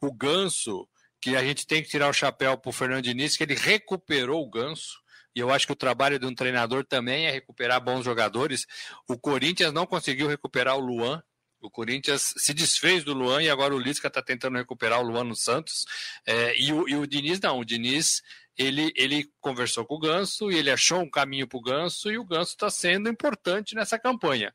O 0.00 0.12
Ganso, 0.12 0.88
que 1.22 1.36
a 1.36 1.44
gente 1.44 1.64
tem 1.64 1.80
que 1.80 1.88
tirar 1.88 2.08
o 2.08 2.12
chapéu 2.12 2.58
para 2.58 2.68
o 2.68 2.72
Fernando 2.72 3.04
Diniz, 3.04 3.36
que 3.36 3.44
ele 3.44 3.54
recuperou 3.54 4.42
o 4.42 4.50
ganso. 4.50 5.00
E 5.34 5.38
eu 5.38 5.50
acho 5.50 5.66
que 5.66 5.72
o 5.72 5.76
trabalho 5.76 6.18
de 6.18 6.26
um 6.26 6.34
treinador 6.34 6.84
também 6.84 7.26
é 7.26 7.30
recuperar 7.30 7.80
bons 7.80 8.04
jogadores. 8.04 8.66
O 9.08 9.16
Corinthians 9.16 9.72
não 9.72 9.86
conseguiu 9.86 10.26
recuperar 10.26 10.76
o 10.76 10.80
Luan. 10.80 11.22
O 11.60 11.70
Corinthians 11.70 12.34
se 12.36 12.52
desfez 12.52 13.04
do 13.04 13.14
Luan 13.14 13.40
e 13.40 13.48
agora 13.48 13.72
o 13.72 13.78
Lisca 13.78 14.08
está 14.08 14.20
tentando 14.20 14.58
recuperar 14.58 14.98
o 15.00 15.04
Luan 15.04 15.22
no 15.22 15.36
Santos. 15.36 15.86
É, 16.26 16.60
e, 16.60 16.72
o, 16.72 16.88
e, 16.88 16.96
o, 16.96 17.06
Diniz 17.06 17.38
não. 17.38 17.60
O 17.60 17.64
Diniz 17.64 18.20
ele, 18.56 18.92
ele 18.96 19.30
conversou 19.40 19.84
com 19.84 19.94
o 19.94 19.98
Ganso 19.98 20.50
e 20.50 20.56
ele 20.56 20.70
achou 20.70 21.00
um 21.00 21.10
caminho 21.10 21.48
para 21.48 21.58
o 21.58 21.62
Ganso 21.62 22.10
e 22.10 22.18
o 22.18 22.24
Ganso 22.24 22.52
está 22.52 22.70
sendo 22.70 23.08
importante 23.08 23.74
nessa 23.74 23.98
campanha. 23.98 24.52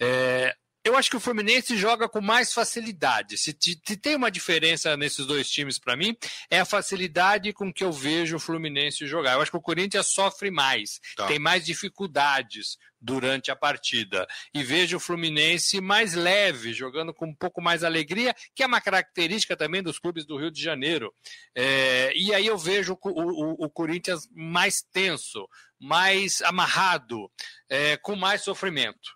É, 0.00 0.54
eu 0.86 0.96
acho 0.96 1.10
que 1.10 1.16
o 1.16 1.20
Fluminense 1.20 1.76
joga 1.76 2.08
com 2.08 2.20
mais 2.20 2.52
facilidade. 2.52 3.36
Se, 3.36 3.56
se 3.60 3.96
tem 3.96 4.14
uma 4.14 4.30
diferença 4.30 4.96
nesses 4.96 5.26
dois 5.26 5.50
times 5.50 5.80
para 5.80 5.96
mim, 5.96 6.16
é 6.48 6.60
a 6.60 6.64
facilidade 6.64 7.52
com 7.52 7.72
que 7.72 7.82
eu 7.82 7.90
vejo 7.90 8.36
o 8.36 8.40
Fluminense 8.40 9.04
jogar. 9.04 9.32
Eu 9.32 9.40
acho 9.40 9.50
que 9.50 9.56
o 9.56 9.60
Corinthians 9.60 10.06
sofre 10.06 10.48
mais, 10.48 11.00
tá. 11.16 11.26
tem 11.26 11.40
mais 11.40 11.64
dificuldades 11.64 12.78
durante 13.00 13.50
a 13.50 13.56
partida. 13.56 14.28
E 14.54 14.62
vejo 14.62 14.96
o 14.96 15.00
Fluminense 15.00 15.80
mais 15.80 16.14
leve, 16.14 16.72
jogando 16.72 17.12
com 17.12 17.26
um 17.26 17.34
pouco 17.34 17.60
mais 17.60 17.82
alegria, 17.82 18.32
que 18.54 18.62
é 18.62 18.66
uma 18.66 18.80
característica 18.80 19.56
também 19.56 19.82
dos 19.82 19.98
clubes 19.98 20.24
do 20.24 20.36
Rio 20.36 20.52
de 20.52 20.62
Janeiro. 20.62 21.12
É, 21.52 22.12
e 22.14 22.32
aí 22.32 22.46
eu 22.46 22.56
vejo 22.56 22.96
o, 23.02 23.10
o, 23.10 23.64
o, 23.64 23.70
Corinthians 23.70 24.28
mais 24.32 24.82
tenso, 24.82 25.48
mais 25.80 26.42
amarrado, 26.42 27.28
é, 27.68 27.96
com 27.96 28.14
mais 28.14 28.42
sofrimento. 28.42 29.15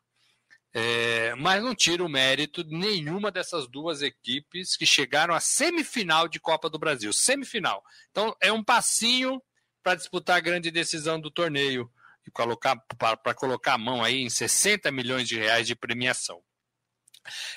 É, 0.72 1.34
mas 1.34 1.62
não 1.62 1.74
tira 1.74 2.04
o 2.04 2.08
mérito 2.08 2.62
de 2.62 2.76
nenhuma 2.76 3.30
dessas 3.30 3.68
duas 3.68 4.02
equipes 4.02 4.76
que 4.76 4.86
chegaram 4.86 5.34
à 5.34 5.40
semifinal 5.40 6.28
de 6.28 6.38
Copa 6.38 6.70
do 6.70 6.78
Brasil. 6.78 7.12
Semifinal. 7.12 7.82
Então 8.10 8.36
é 8.40 8.52
um 8.52 8.62
passinho 8.62 9.42
para 9.82 9.96
disputar 9.96 10.36
a 10.36 10.40
grande 10.40 10.70
decisão 10.70 11.20
do 11.20 11.30
torneio 11.30 11.90
e 12.26 12.30
colocar 12.30 12.76
para 12.96 13.34
colocar 13.34 13.74
a 13.74 13.78
mão 13.78 14.04
aí 14.04 14.20
em 14.20 14.30
60 14.30 14.90
milhões 14.92 15.26
de 15.26 15.38
reais 15.38 15.66
de 15.66 15.74
premiação. 15.74 16.40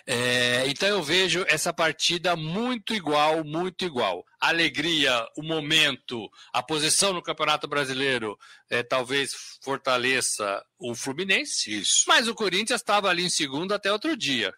É, 0.06 0.66
então 0.68 0.88
eu 0.88 1.02
vejo 1.02 1.46
essa 1.48 1.74
partida 1.74 2.36
muito 2.36 2.94
igual, 2.94 3.44
muito 3.44 3.86
igual. 3.86 4.26
A 4.40 4.50
alegria, 4.50 5.26
o 5.38 5.44
momento, 5.44 6.30
a 6.52 6.62
posição 6.62 7.14
no 7.14 7.22
Campeonato 7.22 7.68
Brasileiro 7.68 8.38
é, 8.70 8.84
talvez 8.84 9.32
fortaleça 9.62 10.64
o 10.80 10.94
Fluminense, 10.94 11.80
isso. 11.80 12.04
mas 12.08 12.28
o 12.28 12.36
Corinthians 12.36 12.82
estava 12.82 13.10
ali 13.10 13.24
em 13.24 13.30
segundo 13.30 13.74
até 13.74 13.92
outro 13.92 14.18
dia. 14.18 14.54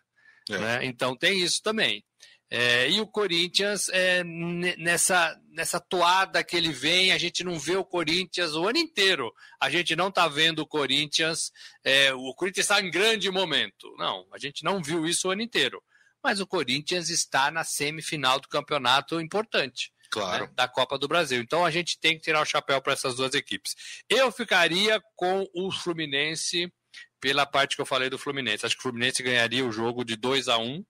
É. 0.49 0.57
Né? 0.57 0.85
Então 0.85 1.15
tem 1.15 1.41
isso 1.41 1.61
também. 1.61 2.03
É, 2.49 2.89
e 2.89 3.01
o 3.01 3.07
Corinthians, 3.07 3.89
é, 3.89 4.23
nessa, 4.23 5.39
nessa 5.49 5.79
toada 5.79 6.43
que 6.43 6.55
ele 6.55 6.71
vem, 6.71 7.11
a 7.11 7.17
gente 7.17 7.43
não 7.43 7.57
vê 7.57 7.75
o 7.75 7.83
Corinthians 7.83 8.53
o 8.53 8.67
ano 8.67 8.77
inteiro. 8.77 9.33
A 9.59 9.69
gente 9.69 9.95
não 9.95 10.09
está 10.09 10.27
vendo 10.27 10.59
o 10.59 10.67
Corinthians. 10.67 11.51
É, 11.83 12.13
o 12.13 12.33
Corinthians 12.33 12.65
está 12.65 12.79
em 12.79 12.91
grande 12.91 13.31
momento. 13.31 13.93
Não, 13.97 14.27
a 14.31 14.37
gente 14.37 14.63
não 14.63 14.81
viu 14.81 15.05
isso 15.05 15.27
o 15.27 15.31
ano 15.31 15.41
inteiro. 15.41 15.81
Mas 16.23 16.39
o 16.39 16.47
Corinthians 16.47 17.09
está 17.09 17.49
na 17.51 17.63
semifinal 17.63 18.39
do 18.39 18.47
campeonato 18.47 19.19
importante. 19.19 19.91
Claro. 20.09 20.45
Né, 20.45 20.51
da 20.55 20.67
Copa 20.67 20.97
do 20.97 21.07
Brasil. 21.07 21.41
Então 21.41 21.65
a 21.65 21.71
gente 21.71 21.99
tem 21.99 22.15
que 22.15 22.21
tirar 22.21 22.41
o 22.41 22.45
chapéu 22.45 22.81
para 22.81 22.93
essas 22.93 23.15
duas 23.15 23.33
equipes. 23.33 23.75
Eu 24.07 24.31
ficaria 24.31 25.01
com 25.15 25.45
o 25.53 25.71
Fluminense 25.71 26.71
pela 27.19 27.45
parte 27.45 27.75
que 27.75 27.81
eu 27.81 27.85
falei 27.85 28.09
do 28.09 28.19
Fluminense. 28.19 28.65
Acho 28.65 28.75
que 28.75 28.81
o 28.81 28.83
Fluminense 28.83 29.23
ganharia 29.23 29.65
o 29.65 29.71
jogo 29.71 30.05
de 30.05 30.15
2 30.15 30.47
a 30.47 30.57
1 30.57 30.63
um, 30.63 30.85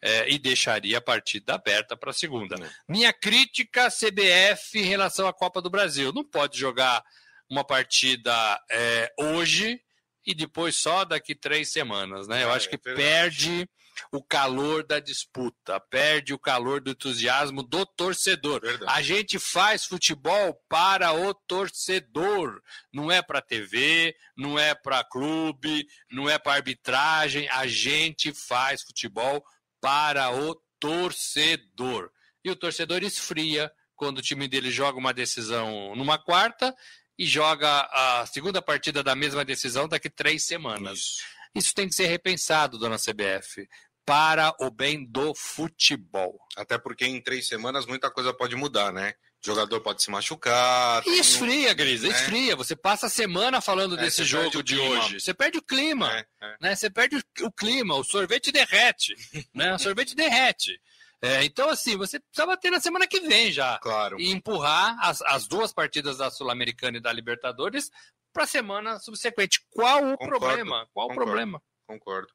é, 0.00 0.30
e 0.30 0.38
deixaria 0.38 0.98
a 0.98 1.02
partida 1.02 1.54
aberta 1.54 1.96
para 1.96 2.10
a 2.10 2.14
segunda. 2.14 2.56
Minha 2.88 3.12
crítica 3.12 3.88
CBF 3.88 4.78
em 4.78 4.84
relação 4.84 5.26
à 5.26 5.32
Copa 5.32 5.60
do 5.60 5.70
Brasil. 5.70 6.12
Não 6.12 6.24
pode 6.24 6.58
jogar 6.58 7.04
uma 7.50 7.64
partida 7.64 8.32
é, 8.70 9.12
hoje 9.18 9.80
e 10.26 10.34
depois 10.34 10.76
só 10.76 11.04
daqui 11.04 11.34
três 11.34 11.72
semanas, 11.72 12.28
né? 12.28 12.44
Eu 12.44 12.50
é, 12.50 12.54
acho 12.54 12.68
que 12.68 12.74
é 12.74 12.78
perde 12.78 13.68
o 14.12 14.22
calor 14.22 14.86
da 14.86 15.00
disputa, 15.00 15.80
perde 15.80 16.32
o 16.32 16.38
calor 16.38 16.80
do 16.80 16.90
entusiasmo 16.90 17.62
do 17.62 17.84
torcedor. 17.84 18.60
Verdade. 18.60 18.92
A 18.92 19.02
gente 19.02 19.38
faz 19.38 19.84
futebol 19.84 20.54
para 20.68 21.12
o 21.12 21.34
torcedor, 21.34 22.62
não 22.92 23.10
é 23.10 23.20
para 23.22 23.42
TV, 23.42 24.14
não 24.36 24.58
é 24.58 24.74
para 24.74 25.02
clube, 25.02 25.86
não 26.10 26.28
é 26.28 26.38
para 26.38 26.54
arbitragem. 26.54 27.48
A 27.50 27.66
gente 27.66 28.32
faz 28.32 28.82
futebol 28.82 29.44
para 29.80 30.30
o 30.30 30.54
torcedor. 30.80 32.10
E 32.44 32.50
o 32.50 32.56
torcedor 32.56 33.02
esfria 33.02 33.70
quando 33.94 34.18
o 34.18 34.22
time 34.22 34.46
dele 34.48 34.70
joga 34.70 34.98
uma 34.98 35.12
decisão 35.12 35.94
numa 35.96 36.18
quarta 36.18 36.74
e 37.18 37.26
joga 37.26 37.80
a 37.92 38.26
segunda 38.26 38.62
partida 38.62 39.02
da 39.02 39.14
mesma 39.14 39.44
decisão 39.44 39.88
daqui 39.88 40.08
três 40.08 40.44
semanas. 40.44 40.98
Isso, 40.98 41.22
Isso 41.54 41.74
tem 41.74 41.88
que 41.88 41.94
ser 41.94 42.06
repensado, 42.06 42.78
dona 42.78 42.96
CBF. 42.96 43.68
para 44.06 44.54
o 44.60 44.70
bem 44.70 45.04
do 45.04 45.34
futebol. 45.34 46.38
Até 46.56 46.78
porque 46.78 47.04
em 47.04 47.20
três 47.20 47.46
semanas 47.46 47.84
muita 47.84 48.10
coisa 48.10 48.32
pode 48.32 48.56
mudar, 48.56 48.90
né? 48.92 49.12
O 49.42 49.46
jogador 49.46 49.80
pode 49.80 50.02
se 50.02 50.10
machucar. 50.10 51.06
E 51.06 51.20
esfria, 51.20 51.72
Grisa, 51.72 52.08
né? 52.08 52.14
esfria. 52.14 52.56
Você 52.56 52.74
passa 52.74 53.06
a 53.06 53.10
semana 53.10 53.60
falando 53.60 53.96
É, 53.96 54.02
desse 54.02 54.24
jogo 54.24 54.58
o 54.58 54.62
de 54.62 54.78
hoje. 54.78 55.20
Você 55.20 55.32
perde 55.32 55.58
o 55.58 55.62
clima. 55.62 56.12
É, 56.12 56.26
é. 56.42 56.56
né? 56.60 56.74
Você 56.74 56.90
perde 56.90 57.16
o, 57.16 57.46
o 57.46 57.52
clima, 57.52 57.94
o 57.94 58.02
sorvete 58.02 58.50
derrete. 58.50 59.14
né? 59.54 59.74
O 59.74 59.78
sorvete 59.78 60.14
derrete. 60.16 60.80
É, 61.22 61.44
então, 61.44 61.68
assim, 61.68 61.96
você 61.96 62.18
precisava 62.20 62.56
ter 62.56 62.70
na 62.70 62.80
semana 62.80 63.06
que 63.06 63.20
vem 63.20 63.50
já. 63.52 63.78
Claro. 63.78 64.20
E 64.20 64.30
empurrar 64.30 64.96
as, 65.00 65.20
as 65.22 65.46
duas 65.46 65.72
partidas 65.72 66.18
da 66.18 66.30
Sul-Americana 66.30 66.98
e 66.98 67.00
da 67.00 67.12
Libertadores 67.12 67.90
para 68.32 68.44
a 68.44 68.46
semana 68.46 68.98
subsequente. 68.98 69.60
Qual 69.70 69.98
o 70.12 70.18
Concordo, 70.18 70.38
problema? 70.38 70.88
Qual 70.92 71.06
o 71.06 71.08
concordo. 71.10 71.24
problema? 71.30 71.62
Concordo. 71.86 72.28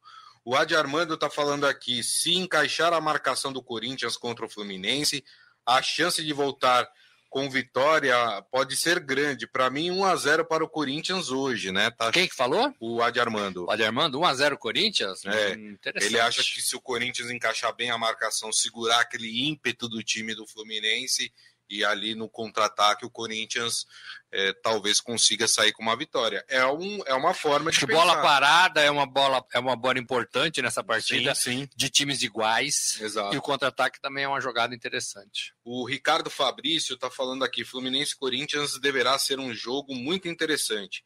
O 0.46 0.56
Adi 0.56 0.76
Armando 0.76 1.14
está 1.14 1.30
falando 1.30 1.66
aqui: 1.66 2.04
se 2.04 2.36
encaixar 2.36 2.92
a 2.94 3.00
marcação 3.00 3.54
do 3.54 3.64
Corinthians 3.64 4.18
contra 4.18 4.46
o 4.46 4.50
Fluminense, 4.50 5.24
a 5.66 5.82
chance 5.82 6.24
de 6.24 6.34
voltar 6.34 6.88
com 7.30 7.50
vitória 7.50 8.16
pode 8.52 8.78
ser 8.78 9.00
grande. 9.00 9.48
Para 9.48 9.68
mim, 9.68 9.90
1 9.90 10.06
a 10.06 10.16
0 10.16 10.46
para 10.46 10.64
o 10.64 10.70
Corinthians 10.70 11.32
hoje, 11.32 11.72
né? 11.72 11.90
Tá 11.90 12.12
Quem 12.12 12.28
que 12.28 12.36
falou? 12.36 12.72
o 12.80 13.02
Adi 13.02 13.20
Armando. 13.20 13.66
O 13.66 13.72
Armando, 13.72 14.20
1x0 14.20 14.56
Corinthians? 14.58 15.26
É, 15.26 15.56
Hum, 15.56 15.72
interessante. 15.72 16.12
Ele 16.12 16.20
acha 16.20 16.44
que 16.44 16.62
se 16.62 16.76
o 16.76 16.82
Corinthians 16.82 17.32
encaixar 17.32 17.74
bem 17.76 17.90
a 17.90 17.98
marcação, 17.98 18.54
segurar 18.54 19.00
aquele 19.00 19.48
ímpeto 19.50 19.90
do 19.90 20.04
time 20.04 20.36
do 20.36 20.46
Fluminense 20.46 21.34
e 21.70 21.84
ali 21.84 22.16
no 22.16 22.30
contra-ataque 22.30 23.06
o 23.06 23.10
Corinthians 23.10 23.86
eh, 24.32 24.54
talvez 24.64 25.00
consiga 25.00 25.48
sair 25.48 25.72
com 25.72 25.82
uma 25.84 25.96
vitória. 25.96 26.44
É, 26.48 26.66
um, 26.66 27.02
é 27.06 27.14
uma 27.14 27.34
forma 27.34 27.72
de 27.72 27.78
Acho 27.78 27.88
que 27.88 27.94
bola 27.94 28.16
pensar. 28.16 28.22
parada 28.22 28.82
é 28.82 28.90
uma 28.90 29.06
bola, 29.06 29.44
é 29.54 29.60
uma 29.60 29.76
bola 29.76 30.00
importante 30.00 30.62
nessa 30.62 30.84
partida 30.84 31.34
Sim, 31.36 31.62
sim. 31.62 31.70
de 31.76 31.90
times 31.90 32.22
iguais. 32.22 33.00
Exato. 33.00 33.34
E 33.34 33.38
o 33.38 33.42
contra-ataque 33.42 34.02
também 34.02 34.24
é 34.24 34.28
uma 34.28 34.42
jogada 34.42 34.76
interessante. 34.76 35.54
O 35.64 35.86
Ricardo 35.88 36.30
Fabrício 36.30 36.96
está 36.96 37.10
falando 37.10 37.44
aqui: 37.44 37.64
Fluminense 37.64 38.16
Corinthians 38.16 38.80
deverá 38.80 39.18
ser 39.18 39.40
um 39.40 39.54
jogo 39.54 39.96
muito 39.96 40.28
interessante. 40.28 41.04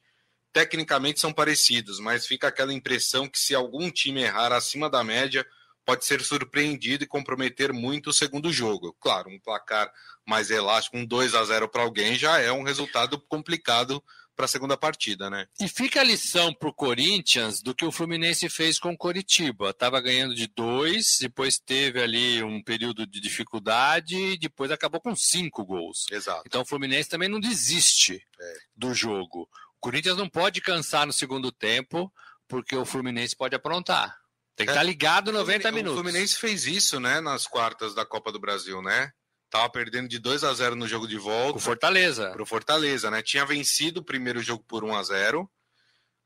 Tecnicamente 0.53 1.19
são 1.19 1.31
parecidos, 1.31 1.99
mas 1.99 2.25
fica 2.25 2.47
aquela 2.47 2.73
impressão 2.73 3.27
que 3.27 3.37
se 3.37 3.53
algum 3.53 3.91
time 3.91 4.23
errar 4.23 4.51
acima 4.51 4.89
da 4.89 5.03
média, 5.03 5.45
pode 5.87 6.03
ser 6.05 6.21
surpreendido 6.21 7.05
e 7.05 7.07
comprometer 7.07 7.71
muito 7.71 8.09
o 8.09 8.13
segundo 8.13 8.51
jogo. 8.51 8.93
Claro, 8.99 9.29
um 9.29 9.39
placar 9.39 9.89
mais 10.25 10.51
elástico, 10.51 10.97
um 10.97 11.05
2 11.05 11.33
a 11.33 11.45
0 11.45 11.69
para 11.69 11.81
alguém 11.81 12.15
já 12.15 12.39
é 12.39 12.51
um 12.51 12.61
resultado 12.61 13.17
complicado 13.21 14.03
para 14.35 14.43
a 14.43 14.49
segunda 14.49 14.75
partida, 14.75 15.29
né? 15.29 15.47
E 15.59 15.67
fica 15.69 16.01
a 16.01 16.03
lição 16.03 16.53
para 16.53 16.67
o 16.67 16.73
Corinthians 16.73 17.61
do 17.61 17.73
que 17.73 17.85
o 17.85 17.91
Fluminense 17.91 18.49
fez 18.49 18.77
com 18.77 18.91
o 18.91 18.97
Coritiba. 18.97 19.69
Estava 19.69 20.01
ganhando 20.01 20.35
de 20.35 20.45
dois, 20.47 21.17
depois 21.21 21.57
teve 21.57 22.01
ali 22.03 22.43
um 22.43 22.61
período 22.61 23.07
de 23.07 23.21
dificuldade 23.21 24.15
e 24.15 24.37
depois 24.37 24.69
acabou 24.71 24.99
com 24.99 25.15
cinco 25.15 25.65
gols. 25.65 26.05
Exato. 26.11 26.43
Então 26.45 26.61
o 26.63 26.65
Fluminense 26.65 27.07
também 27.09 27.29
não 27.29 27.39
desiste 27.39 28.21
É. 28.39 28.53
do 28.75 28.93
jogo. 28.93 29.43
O 29.77 29.79
Corinthians 29.79 30.17
não 30.17 30.27
pode 30.27 30.59
cansar 30.59 31.07
no 31.07 31.13
segundo 31.13 31.49
tempo, 31.49 32.11
porque 32.45 32.75
o 32.75 32.85
Fluminense 32.85 33.35
pode 33.35 33.55
aprontar. 33.55 34.19
Tem 34.57 34.65
que 34.65 34.71
É. 34.71 34.73
estar 34.73 34.83
ligado 34.83 35.31
90 35.31 35.69
O 35.69 35.73
minutos. 35.73 36.01
Fluminense 36.01 36.35
fez 36.37 36.65
isso, 36.65 36.99
né, 36.99 37.21
nas 37.21 37.47
quartas 37.47 37.93
da 37.95 38.05
Copa 38.05 38.31
do 38.31 38.39
Brasil, 38.39 38.81
né? 38.81 39.11
Tava 39.49 39.69
perdendo 39.69 40.09
de 40.09 40.19
2 40.19 40.43
a 40.43 40.53
0 40.53 40.75
no 40.75 40.85
jogo 40.87 41.07
de 41.07 41.17
volta. 41.17 41.53
Com 41.53 41.59
Fortaleza. 41.59 42.31
para 42.31 42.43
o 42.43 42.45
Fortaleza, 42.45 43.09
né? 43.09 43.21
Tinha 43.21 43.45
vencido 43.45 44.01
o 44.01 44.03
primeiro 44.03 44.41
jogo 44.41 44.63
por 44.67 44.83
1 44.83 44.93
a 44.95 45.03
0 45.03 45.49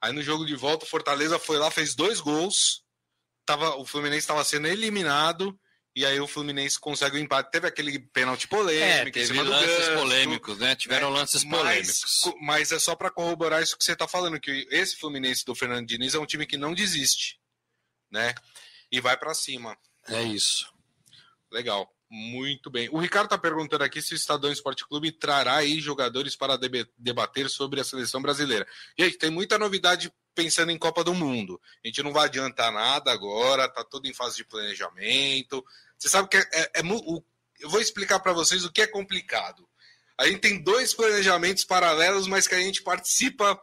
Aí 0.04 0.12
no 0.12 0.24
jogo 0.24 0.46
de 0.48 0.56
volta, 0.56 0.84
o 0.84 0.88
Fortaleza 0.88 1.38
foi 1.38 1.60
lá, 1.60 1.70
fez 1.70 1.94
dois 1.94 2.20
gols. 2.20 2.82
Tava, 3.46 3.76
o 3.76 3.86
Fluminense 3.86 4.22
estava 4.22 4.44
sendo 4.44 4.68
eliminado. 4.68 5.56
E 5.96 6.06
aí 6.06 6.20
o 6.22 6.28
Fluminense 6.28 6.80
consegue 6.80 7.18
o 7.18 7.20
empate. 7.20 7.52
Teve 7.52 7.68
aquele 7.68 8.00
pênalti 8.00 8.46
É, 8.46 8.48
polêmico 8.48 9.10
em 9.20 9.22
teve 9.28 9.42
lances 9.44 9.90
polêmicos, 9.90 10.58
né? 10.58 10.74
Tiveram 10.76 11.12
né? 11.12 11.20
lances 11.20 11.44
mas, 11.44 11.60
polêmicos. 11.62 12.20
co- 12.24 12.38
mas 12.42 12.72
é 12.72 12.80
só 12.80 12.96
para 12.96 13.12
corroborar 13.12 13.62
isso 13.62 13.78
que 13.78 13.84
você 13.84 13.92
está 13.92 14.08
falando, 14.08 14.40
que 14.40 14.66
esse 14.72 14.96
Fluminense 14.96 15.44
do 15.46 15.54
Fernando 15.54 15.86
Diniz 15.86 16.16
é 16.16 16.20
um 16.20 16.26
time 16.26 16.46
que 16.48 16.56
não 16.58 16.74
desiste, 16.74 17.38
né? 18.12 18.36
E 18.92 19.00
vai 19.00 19.16
para 19.18 19.34
cima. 19.34 19.78
É 20.08 20.22
isso. 20.22 20.72
Legal. 21.52 21.90
Muito 22.14 22.70
bem. 22.70 22.90
O 22.92 22.98
Ricardo 23.00 23.28
está 23.28 23.38
perguntando 23.38 23.86
aqui 23.86 24.02
se 24.02 24.14
o 24.14 24.18
Estadão 24.18 24.52
Esporte 24.52 24.86
Clube 24.86 25.14
trará 25.14 25.56
aí 25.56 25.80
jogadores 25.80 26.36
para 26.36 26.58
debater 26.98 27.50
sobre 27.50 27.80
a 27.80 27.86
seleção 27.86 28.22
brasileira. 28.22 28.68
Gente, 29.00 29.18
tem 29.18 29.30
muita 29.30 29.58
novidade 29.58 30.12
pensando 30.36 30.72
em 30.72 30.78
Copa 30.78 31.06
do 31.06 31.14
Mundo. 31.14 31.62
A 31.84 31.88
gente 31.88 32.04
não 32.04 32.12
vai 32.12 32.26
adiantar 32.26 32.70
nada 32.70 33.14
agora, 33.14 33.70
tá 33.70 33.82
tudo 33.86 34.08
em 34.08 34.14
fase 34.14 34.36
de 34.36 34.44
planejamento. 34.46 35.64
Você 35.98 36.10
sabe 36.10 36.28
que 36.28 36.36
é, 36.36 36.50
é- 36.52 36.72
é 36.76 36.82
o- 36.84 37.24
eu 37.62 37.70
vou 37.70 37.80
explicar 37.80 38.20
para 38.20 38.34
vocês 38.34 38.66
o 38.66 38.72
que 38.72 38.82
é 38.82 38.88
complicado. 38.88 39.66
A 40.18 40.28
gente 40.28 40.40
tem 40.42 40.62
dois 40.62 40.94
planejamentos 40.94 41.64
paralelos, 41.64 42.28
mas 42.28 42.46
que 42.46 42.56
a 42.56 42.60
gente 42.62 42.82
participa 42.84 43.56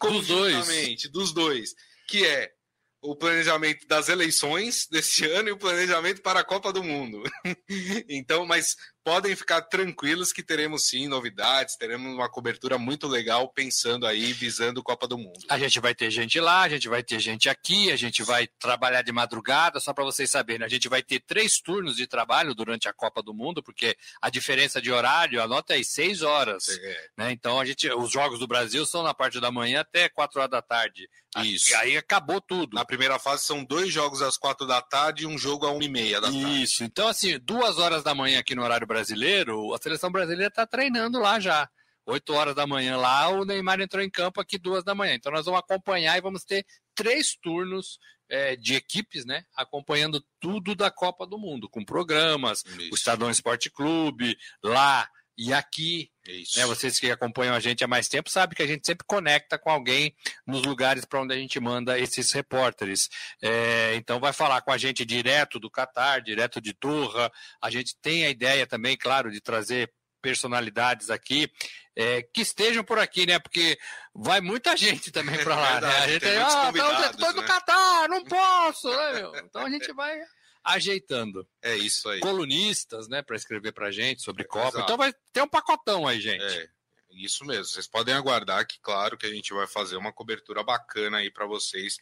Dos 0.00 0.26
dois. 0.28 0.54
conjuntamente, 0.54 1.08
dos 1.08 1.32
dois, 1.32 1.74
que 2.06 2.24
é 2.24 2.52
o 3.00 3.14
planejamento 3.14 3.86
das 3.86 4.08
eleições 4.08 4.86
desse 4.90 5.24
ano 5.30 5.48
e 5.48 5.52
o 5.52 5.58
planejamento 5.58 6.22
para 6.22 6.40
a 6.40 6.44
Copa 6.44 6.72
do 6.72 6.82
Mundo. 6.82 7.22
então, 8.08 8.44
mas 8.46 8.76
podem 9.06 9.36
ficar 9.36 9.62
tranquilos 9.62 10.32
que 10.32 10.42
teremos 10.42 10.88
sim 10.88 11.06
novidades, 11.06 11.76
teremos 11.76 12.12
uma 12.12 12.28
cobertura 12.28 12.76
muito 12.76 13.06
legal 13.06 13.48
pensando 13.48 14.04
aí, 14.04 14.32
visando 14.32 14.82
Copa 14.82 15.06
do 15.06 15.16
Mundo. 15.16 15.38
A 15.48 15.56
gente 15.60 15.78
vai 15.78 15.94
ter 15.94 16.10
gente 16.10 16.40
lá, 16.40 16.62
a 16.62 16.68
gente 16.68 16.88
vai 16.88 17.04
ter 17.04 17.20
gente 17.20 17.48
aqui, 17.48 17.92
a 17.92 17.96
gente 17.96 18.24
vai 18.24 18.48
trabalhar 18.58 19.02
de 19.02 19.12
madrugada, 19.12 19.78
só 19.78 19.94
para 19.94 20.02
vocês 20.02 20.28
saberem. 20.28 20.66
A 20.66 20.68
gente 20.68 20.88
vai 20.88 21.04
ter 21.04 21.20
três 21.20 21.60
turnos 21.60 21.94
de 21.94 22.08
trabalho 22.08 22.52
durante 22.52 22.88
a 22.88 22.92
Copa 22.92 23.22
do 23.22 23.32
Mundo, 23.32 23.62
porque 23.62 23.96
a 24.20 24.28
diferença 24.28 24.82
de 24.82 24.90
horário, 24.90 25.40
anota 25.40 25.74
aí, 25.74 25.84
seis 25.84 26.22
horas. 26.22 26.68
É, 26.68 27.10
Né? 27.16 27.30
Então, 27.30 27.60
a 27.60 27.64
gente, 27.64 27.88
os 27.88 28.10
Jogos 28.10 28.40
do 28.40 28.48
Brasil 28.48 28.84
são 28.84 29.04
na 29.04 29.14
parte 29.14 29.40
da 29.40 29.52
manhã 29.52 29.82
até 29.82 30.08
quatro 30.08 30.40
horas 30.40 30.50
da 30.50 30.60
tarde. 30.60 31.08
Isso. 31.44 31.76
Aí 31.76 31.96
acabou 31.96 32.40
tudo. 32.40 32.74
Na 32.74 32.84
primeira 32.84 33.18
fase 33.18 33.44
são 33.44 33.64
dois 33.64 33.92
jogos 33.92 34.22
às 34.22 34.36
quatro 34.36 34.66
da 34.66 34.80
tarde 34.80 35.24
e 35.24 35.26
um 35.26 35.36
jogo 35.36 35.66
às 35.66 35.72
uma 35.72 35.84
e 35.84 35.88
meia 35.88 36.20
da 36.20 36.30
tarde. 36.30 36.62
Isso. 36.62 36.84
Então, 36.84 37.08
assim, 37.08 37.38
duas 37.38 37.78
horas 37.78 38.02
da 38.02 38.14
manhã 38.14 38.38
aqui 38.38 38.54
no 38.54 38.62
horário 38.62 38.86
brasileiro, 38.86 39.74
a 39.74 39.78
seleção 39.78 40.10
brasileira 40.10 40.48
está 40.48 40.66
treinando 40.66 41.18
lá 41.18 41.38
já. 41.40 41.68
Oito 42.06 42.32
horas 42.34 42.54
da 42.54 42.66
manhã 42.66 42.96
lá, 42.96 43.28
o 43.28 43.44
Neymar 43.44 43.80
entrou 43.80 44.02
em 44.02 44.08
campo 44.08 44.40
aqui 44.40 44.58
duas 44.58 44.84
da 44.84 44.94
manhã. 44.94 45.14
Então, 45.14 45.32
nós 45.32 45.44
vamos 45.44 45.58
acompanhar 45.60 46.16
e 46.16 46.20
vamos 46.20 46.44
ter 46.44 46.64
três 46.94 47.34
turnos 47.34 47.98
é, 48.28 48.56
de 48.56 48.74
equipes, 48.74 49.24
né? 49.24 49.44
Acompanhando 49.56 50.24
tudo 50.40 50.74
da 50.74 50.90
Copa 50.90 51.26
do 51.26 51.38
Mundo, 51.38 51.68
com 51.68 51.84
programas, 51.84 52.64
Isso. 52.64 52.92
o 52.92 52.94
Estadão 52.94 53.30
Esporte 53.30 53.70
Clube, 53.70 54.36
lá 54.62 55.08
e 55.36 55.52
aqui. 55.52 56.10
Isso. 56.26 56.58
Né, 56.58 56.66
vocês 56.66 56.98
que 56.98 57.10
acompanham 57.10 57.54
a 57.54 57.60
gente 57.60 57.84
há 57.84 57.86
mais 57.86 58.08
tempo 58.08 58.28
sabem 58.28 58.56
que 58.56 58.62
a 58.62 58.66
gente 58.66 58.84
sempre 58.84 59.06
conecta 59.06 59.56
com 59.56 59.70
alguém 59.70 60.14
nos 60.44 60.62
lugares 60.62 61.04
para 61.04 61.20
onde 61.20 61.32
a 61.32 61.36
gente 61.36 61.60
manda 61.60 61.98
esses 61.98 62.32
repórteres. 62.32 63.08
É, 63.40 63.94
então 63.94 64.18
vai 64.18 64.32
falar 64.32 64.60
com 64.62 64.72
a 64.72 64.78
gente 64.78 65.04
direto 65.04 65.60
do 65.60 65.70
Catar, 65.70 66.20
direto 66.20 66.60
de 66.60 66.72
Turra. 66.72 67.30
A 67.62 67.70
gente 67.70 67.96
tem 68.00 68.24
a 68.24 68.30
ideia 68.30 68.66
também, 68.66 68.96
claro, 68.96 69.30
de 69.30 69.40
trazer 69.40 69.92
personalidades 70.20 71.10
aqui 71.10 71.48
é, 71.94 72.22
que 72.22 72.40
estejam 72.40 72.82
por 72.82 72.98
aqui, 72.98 73.24
né? 73.24 73.38
Porque 73.38 73.78
vai 74.12 74.40
muita 74.40 74.76
gente 74.76 75.12
também 75.12 75.38
para 75.44 75.54
lá, 75.56 75.80
né? 75.80 75.86
A 75.86 75.90
Verdade, 75.90 76.12
gente 76.12 76.20
tem 76.20 76.30
tem, 76.32 76.42
ah, 76.42 76.46
tá, 76.46 76.66
convidados, 76.66 77.16
tô 77.16 77.32
no 77.32 77.42
né? 77.42 77.46
Catar, 77.46 78.08
não 78.08 78.24
posso, 78.24 78.88
né, 78.88 79.12
meu? 79.12 79.36
Então 79.36 79.64
a 79.64 79.70
gente 79.70 79.92
vai 79.92 80.18
ajeitando 80.66 81.46
É 81.62 81.76
isso 81.76 82.08
aí. 82.08 82.20
colunistas, 82.20 83.08
né, 83.08 83.22
para 83.22 83.36
escrever 83.36 83.72
pra 83.72 83.90
gente 83.90 84.22
sobre 84.22 84.44
Copa. 84.44 84.68
Exato. 84.68 84.84
Então 84.84 84.96
vai 84.96 85.12
ter 85.32 85.42
um 85.42 85.48
pacotão 85.48 86.06
aí, 86.06 86.20
gente. 86.20 86.42
É, 86.44 86.68
isso 87.10 87.44
mesmo. 87.44 87.64
Vocês 87.64 87.86
podem 87.86 88.12
aguardar 88.14 88.66
que, 88.66 88.78
claro, 88.80 89.16
que 89.16 89.24
a 89.26 89.30
gente 89.30 89.54
vai 89.54 89.66
fazer 89.66 89.96
uma 89.96 90.12
cobertura 90.12 90.62
bacana 90.62 91.18
aí 91.18 91.30
para 91.30 91.46
vocês 91.46 91.96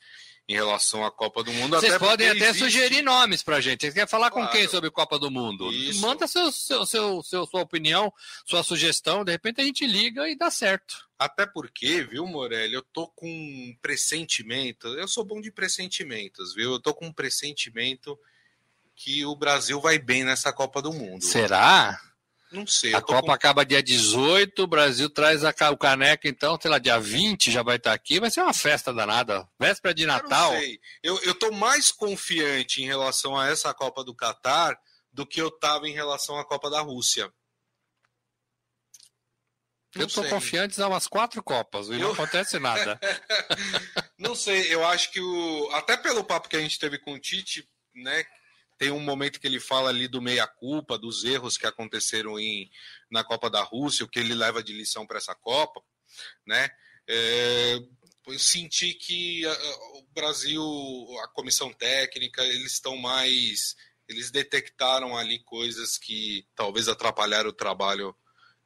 em 0.49 0.55
relação 0.55 1.05
à 1.05 1.11
Copa 1.11 1.43
do 1.45 1.53
Mundo. 1.53 1.79
Vocês 1.79 1.93
até 1.95 2.05
podem 2.05 2.29
até 2.29 2.49
existe- 2.49 2.65
sugerir 2.65 3.01
nomes 3.03 3.43
pra 3.43 3.61
gente. 3.61 3.83
Vocês 3.83 3.95
querem 3.95 4.09
falar 4.09 4.31
com 4.31 4.41
Claro. 4.41 4.53
quem 4.53 4.67
sobre 4.69 4.91
Copa 4.91 5.19
do 5.19 5.31
Mundo? 5.31 5.71
Isso. 5.73 6.01
Manda 6.01 6.27
seu, 6.27 6.51
seu, 6.51 6.85
seu, 6.85 7.23
seu- 7.23 7.47
sua 7.47 7.61
opinião, 7.63 8.13
sua 8.45 8.63
sugestão. 8.65 9.25
De 9.25 9.31
repente 9.33 9.61
a 9.61 9.65
gente 9.65 9.87
liga 9.87 10.29
e 10.29 10.37
dá 10.37 10.51
certo. 10.51 11.09
Até 11.19 11.47
porque, 11.47 12.03
viu, 12.03 12.27
Morelli, 12.27 12.75
eu 12.75 12.83
tô 12.83 13.07
com 13.09 13.29
um 13.31 13.75
pressentimento. 13.81 14.89
Eu 14.89 15.07
sou 15.07 15.25
bom 15.25 15.41
de 15.41 15.51
pressentimentos, 15.53 16.55
viu? 16.55 16.73
Eu 16.73 16.81
tô 16.81 16.93
com 16.93 17.07
um 17.07 17.13
pressentimento 17.13 18.19
que 18.97 19.25
o 19.25 19.35
Brasil 19.37 19.81
vai 19.81 19.99
bem 19.99 20.25
nessa 20.25 20.53
Copa 20.53 20.81
do 20.81 20.93
Mundo. 20.93 21.23
Será? 21.25 21.99
Não 22.53 22.67
sei. 22.67 22.95
A 22.95 22.99
eu 22.99 23.03
Copa 23.03 23.23
com- 23.27 23.33
acaba 23.33 23.65
dia 23.65 23.83
18, 23.83 24.63
o 24.63 24.67
Brasil 24.69 25.11
traz 25.11 25.43
a, 25.45 25.53
o 25.73 25.77
caneco, 25.77 26.29
então, 26.29 26.57
sei 26.61 26.71
lá, 26.71 26.79
dia 26.79 27.01
20 27.01 27.51
já 27.51 27.63
vai 27.65 27.77
estar 27.77 27.93
aqui. 27.93 28.21
Vai 28.21 28.31
ser 28.31 28.43
uma 28.43 28.55
festa 28.55 28.93
danada. 28.95 29.49
Véspera 29.59 29.93
de 29.93 30.03
Eu 30.05 30.09
não 30.09 30.15
Natal. 30.15 30.53
sei. 30.53 30.79
Eu, 31.03 31.21
eu 31.23 31.35
tô 31.35 31.51
mais 31.51 31.91
confiante 31.91 32.81
em 32.83 32.87
relação 32.87 33.37
a 33.37 33.49
essa 33.49 33.75
Copa 33.75 34.05
do 34.05 34.15
Catar 34.15 34.79
do 35.13 35.27
que 35.27 35.41
eu 35.41 35.51
tava 35.51 35.89
em 35.89 35.93
relação 35.93 36.39
à 36.39 36.45
Copa 36.45 36.71
da 36.71 36.81
Rússia. 36.81 37.29
Eu 39.95 40.03
Não 40.03 40.09
tô 40.09 40.23
sei. 40.23 40.31
confiante 40.31 40.81
há 40.83 40.89
umas 40.89 41.07
quatro 41.07 41.41
Copas 41.43 41.87
e 41.87 41.93
não 41.93 42.01
Eu- 42.09 42.13
acontece 42.13 42.59
nada. 42.59 42.99
Não 44.19 44.35
sei, 44.35 44.73
eu 44.73 44.85
acho 44.87 45.11
que 45.13 45.21
o. 45.21 45.71
Até 45.73 45.97
pelo 45.97 46.25
papo 46.25 46.49
que 46.49 46.57
a 46.57 46.61
gente 46.61 46.79
teve 46.79 46.99
com 46.99 47.13
o 47.15 47.19
Tite, 47.19 47.69
né, 47.95 48.25
tem 48.79 48.91
um 48.91 49.01
momento 49.01 49.41
que 49.41 49.47
ele 49.47 49.61
fala 49.61 49.89
ali 49.89 50.09
do 50.09 50.21
meia-culpa, 50.21 50.99
dos 50.99 51.25
erros 51.25 51.57
que 51.57 51.67
aconteceram 51.67 52.39
em, 52.39 52.71
na 53.11 53.23
Copa 53.23 53.49
da 53.49 53.63
Rússia, 53.63 54.05
o 54.05 54.09
que 54.09 54.19
ele 54.19 54.35
leva 54.35 54.63
de 54.63 54.73
lição 54.73 55.07
para 55.07 55.19
essa 55.19 55.35
Copa, 55.35 55.81
né? 56.47 56.69
É, 57.09 57.79
eu 58.27 58.39
senti 58.39 58.95
que 58.95 59.47
a, 59.47 59.53
o 59.99 60.07
Brasil, 60.15 60.63
a 61.23 61.29
comissão 61.29 61.73
técnica, 61.73 62.43
eles 62.45 62.73
estão 62.73 62.97
mais. 62.97 63.77
Eles 64.09 64.31
detectaram 64.31 65.17
ali 65.17 65.43
coisas 65.45 65.97
que 65.97 66.47
talvez 66.55 66.89
atrapalharam 66.89 67.51
o 67.51 67.55
trabalho 67.55 68.15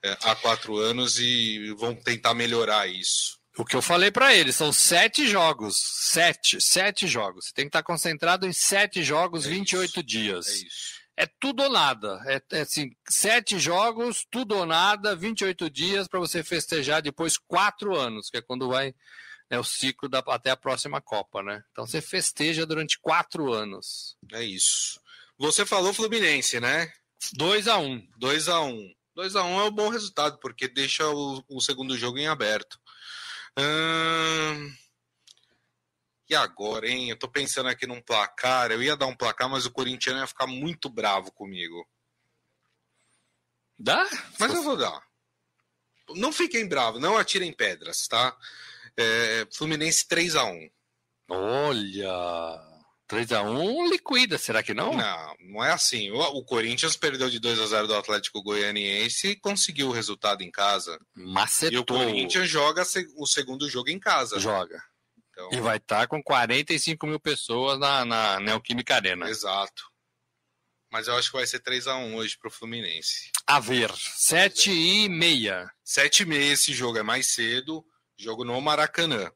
é, 0.05 0.17
há 0.23 0.35
quatro 0.37 0.77
anos 0.77 1.19
e 1.19 1.73
vão 1.75 1.95
tentar 1.95 2.35
melhorar 2.35 2.87
isso. 2.89 3.38
O 3.59 3.65
que 3.65 3.75
eu 3.75 3.83
falei 3.83 4.13
para 4.13 4.33
eles 4.33 4.55
são 4.55 4.73
sete 4.73 5.27
jogos. 5.27 5.77
Sete, 5.77 6.61
sete 6.61 7.09
jogos. 7.09 7.47
Você 7.47 7.53
tem 7.53 7.65
que 7.65 7.71
estar 7.71 7.83
concentrado 7.83 8.47
em 8.47 8.53
sete 8.53 9.03
jogos, 9.03 9.47
é 9.47 9.51
28 9.51 9.91
isso. 9.91 10.03
dias. 10.05 10.47
É 10.47 10.53
isso. 10.53 10.99
É 11.17 11.27
tudo 11.41 11.65
ou 11.65 11.69
nada. 11.69 12.23
É, 12.27 12.41
é, 12.53 12.61
assim, 12.61 12.93
sete 13.09 13.59
jogos, 13.59 14.25
tudo 14.31 14.57
ou 14.57 14.65
nada, 14.65 15.17
28 15.17 15.69
dias 15.69 16.07
para 16.07 16.21
você 16.21 16.45
festejar 16.45 17.03
depois 17.03 17.37
quatro 17.37 17.97
anos, 17.97 18.31
que 18.31 18.37
é 18.37 18.43
quando 18.43 18.69
vai 18.69 18.95
né, 19.51 19.59
o 19.59 19.65
ciclo 19.65 20.09
da, 20.09 20.21
até 20.29 20.51
a 20.51 20.57
próxima 20.57 21.01
Copa, 21.01 21.43
né? 21.43 21.61
Então 21.73 21.85
você 21.85 22.01
festeja 22.01 22.65
durante 22.65 22.97
quatro 23.01 23.53
anos. 23.53 24.17
É 24.33 24.45
isso. 24.45 25.01
Você 25.37 25.67
falou 25.67 25.93
Fluminense, 25.93 26.61
né? 26.61 26.93
2 27.33 27.67
a 27.67 27.79
1 27.79 27.85
um. 27.85 28.09
2 28.19 28.49
a 28.49 28.61
1 28.61 28.69
um. 28.69 28.95
2 29.17 29.35
a 29.35 29.43
1 29.43 29.49
um 29.49 29.61
é 29.61 29.65
um 29.65 29.73
bom 29.73 29.89
resultado, 29.89 30.39
porque 30.39 30.69
deixa 30.69 31.09
o, 31.09 31.43
o 31.49 31.61
segundo 31.61 31.99
jogo 31.99 32.19
em 32.19 32.29
aberto. 32.29 32.79
Hum... 33.59 34.73
E 36.31 36.35
agora, 36.35 36.87
hein? 36.87 37.09
Eu 37.09 37.19
tô 37.19 37.27
pensando 37.27 37.69
aqui 37.69 37.87
num 37.87 38.03
placar. 38.03 38.71
Eu 38.71 38.83
ia 38.83 38.97
dar 38.97 39.07
um 39.07 39.17
placar, 39.17 39.49
mas 39.49 39.65
o 39.65 39.73
Corinthians 39.73 40.19
ia 40.19 40.27
ficar 40.27 40.47
muito 40.47 40.91
bravo 40.91 41.33
comigo. 41.33 41.89
Dá? 43.79 44.07
Mas 44.39 44.53
eu 44.53 44.63
vou 44.63 44.77
dar. 44.77 45.03
Não 46.11 46.33
fiquem 46.33 46.69
bravos, 46.69 47.01
não 47.01 47.17
atirem 47.17 47.53
pedras, 47.53 48.07
tá? 48.07 48.37
É, 48.97 49.47
Fluminense 49.53 50.07
3 50.09 50.37
a 50.37 50.45
1 50.45 50.71
Olha! 51.31 52.68
3x1 53.09 53.91
liquida, 53.91 54.37
será 54.37 54.63
que 54.63 54.75
não? 54.75 54.95
Não, 54.95 55.37
não 55.41 55.65
é 55.65 55.73
assim. 55.73 56.11
O, 56.11 56.21
o 56.21 56.45
Corinthians 56.45 56.97
perdeu 56.97 57.31
de 57.31 57.39
2 57.39 57.59
a 57.61 57.67
0 57.67 57.87
do 57.87 57.95
Atlético 57.95 58.43
Goianiense 58.43 59.29
e 59.29 59.37
conseguiu 59.37 59.89
o 59.89 59.93
resultado 59.93 60.43
em 60.43 60.51
casa. 60.51 60.99
Macetou. 61.15 61.73
E 61.73 61.79
o 61.79 61.85
Corinthians 61.85 62.49
joga 62.49 62.83
o 63.17 63.27
segundo 63.27 63.69
jogo 63.69 63.89
em 63.89 63.99
casa. 63.99 64.39
Joga. 64.39 64.83
Então... 65.31 65.49
E 65.53 65.61
vai 65.61 65.79
estar 65.79 66.01
tá 66.01 66.07
com 66.07 66.23
45 66.23 67.07
mil 67.07 67.19
pessoas 67.19 67.79
na, 67.79 68.05
na 68.05 68.41
Neoquímica 68.41 68.97
Arena. 68.97 69.29
Exato. 69.29 69.85
Mas 70.91 71.07
eu 71.07 71.17
acho 71.17 71.31
que 71.31 71.37
vai 71.37 71.47
ser 71.47 71.61
3x1 71.61 72.15
hoje 72.15 72.37
pro 72.39 72.51
Fluminense. 72.51 73.31
A 73.47 73.61
ver, 73.61 73.91
7 73.95 74.71
e 74.71 75.09
meia. 75.09 75.71
7 75.85 76.23
e 76.23 76.27
meia 76.27 76.53
esse 76.53 76.73
jogo 76.73 76.99
é 76.99 77.03
mais 77.03 77.27
cedo, 77.29 77.85
jogo 78.17 78.45
no 78.45 78.61
Maracanã. 78.61 79.31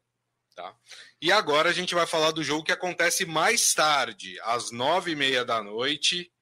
Tá? 0.55 0.75
E 1.23 1.31
agora 1.31 1.71
a 1.71 1.73
gente 1.73 1.95
vai 1.95 2.05
falar 2.05 2.33
do 2.33 2.43
jogo 2.43 2.65
que 2.65 2.73
acontece 2.73 3.25
mais 3.25 3.73
tarde, 3.73 4.37
às 4.41 4.73
nove 4.73 5.13
e 5.13 5.15
meia 5.15 5.45
da 5.45 5.63
noite. 5.63 6.33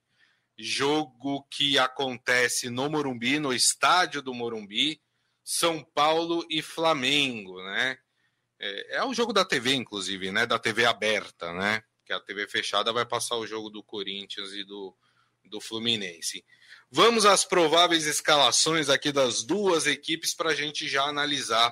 Jogo 0.59 1.47
que 1.51 1.79
acontece 1.79 2.71
no 2.71 2.89
Morumbi, 2.89 3.39
no 3.39 3.53
estádio 3.53 4.23
do 4.23 4.33
Morumbi, 4.33 4.99
São 5.45 5.85
Paulo 5.85 6.47
e 6.49 6.63
Flamengo, 6.63 7.63
né? 7.63 7.99
É, 8.59 8.97
é 8.97 9.05
o 9.05 9.13
jogo 9.13 9.35
da 9.35 9.45
TV, 9.45 9.75
inclusive, 9.75 10.33
né? 10.33 10.47
Da 10.47 10.59
TV 10.59 10.87
aberta, 10.87 11.53
né? 11.53 11.83
Que 12.07 12.15
a 12.15 12.21
TV 12.21 12.49
fechada 12.49 12.91
vai 12.91 13.05
passar 13.05 13.37
o 13.37 13.47
jogo 13.47 13.69
do 13.69 13.83
Corinthians 13.83 14.55
e 14.55 14.65
do, 14.65 14.97
do 15.45 15.61
Fluminense. 15.61 16.43
Vamos 16.91 17.27
às 17.27 17.45
prováveis 17.45 18.07
escalações 18.07 18.89
aqui 18.89 19.13
das 19.13 19.43
duas 19.43 19.87
equipes 19.87 20.33
para 20.33 20.53
a 20.53 20.55
gente 20.55 20.89
já 20.89 21.05
analisar 21.05 21.71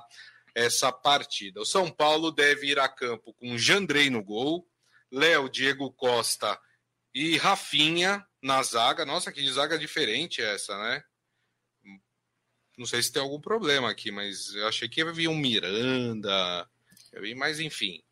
essa 0.58 0.90
partida. 0.90 1.60
O 1.60 1.66
São 1.66 1.90
Paulo 1.90 2.32
deve 2.32 2.66
ir 2.66 2.78
a 2.78 2.88
campo 2.88 3.32
com 3.34 3.56
Jandrei 3.56 4.10
no 4.10 4.22
gol, 4.22 4.68
Léo, 5.10 5.48
Diego 5.48 5.92
Costa 5.92 6.58
e 7.14 7.36
Rafinha 7.36 8.26
na 8.42 8.62
zaga. 8.62 9.06
Nossa, 9.06 9.30
que 9.32 9.48
zaga 9.50 9.78
diferente 9.78 10.42
essa, 10.42 10.76
né? 10.78 11.02
Não 12.76 12.86
sei 12.86 13.02
se 13.02 13.12
tem 13.12 13.22
algum 13.22 13.40
problema 13.40 13.90
aqui, 13.90 14.10
mas 14.10 14.54
eu 14.54 14.68
achei 14.68 14.88
que 14.88 15.00
havia 15.00 15.30
um 15.30 15.36
Miranda, 15.36 16.68
mas 17.36 17.60
enfim. 17.60 18.02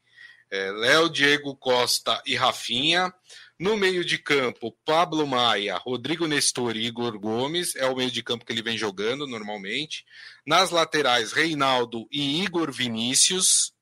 É, 0.48 0.70
Léo, 0.70 1.08
Diego 1.08 1.56
Costa 1.56 2.22
e 2.24 2.36
Rafinha. 2.36 3.12
No 3.58 3.76
meio 3.76 4.04
de 4.04 4.18
campo, 4.18 4.76
Pablo 4.84 5.26
Maia, 5.26 5.78
Rodrigo 5.78 6.26
Nestor 6.26 6.76
e 6.76 6.86
Igor 6.86 7.18
Gomes. 7.18 7.74
É 7.76 7.86
o 7.86 7.96
meio 7.96 8.10
de 8.10 8.22
campo 8.22 8.44
que 8.44 8.52
ele 8.52 8.62
vem 8.62 8.76
jogando 8.76 9.26
normalmente. 9.26 10.04
Nas 10.46 10.70
laterais, 10.70 11.32
Reinaldo 11.32 12.06
e 12.12 12.42
Igor 12.42 12.70
Vinícius. 12.70 13.72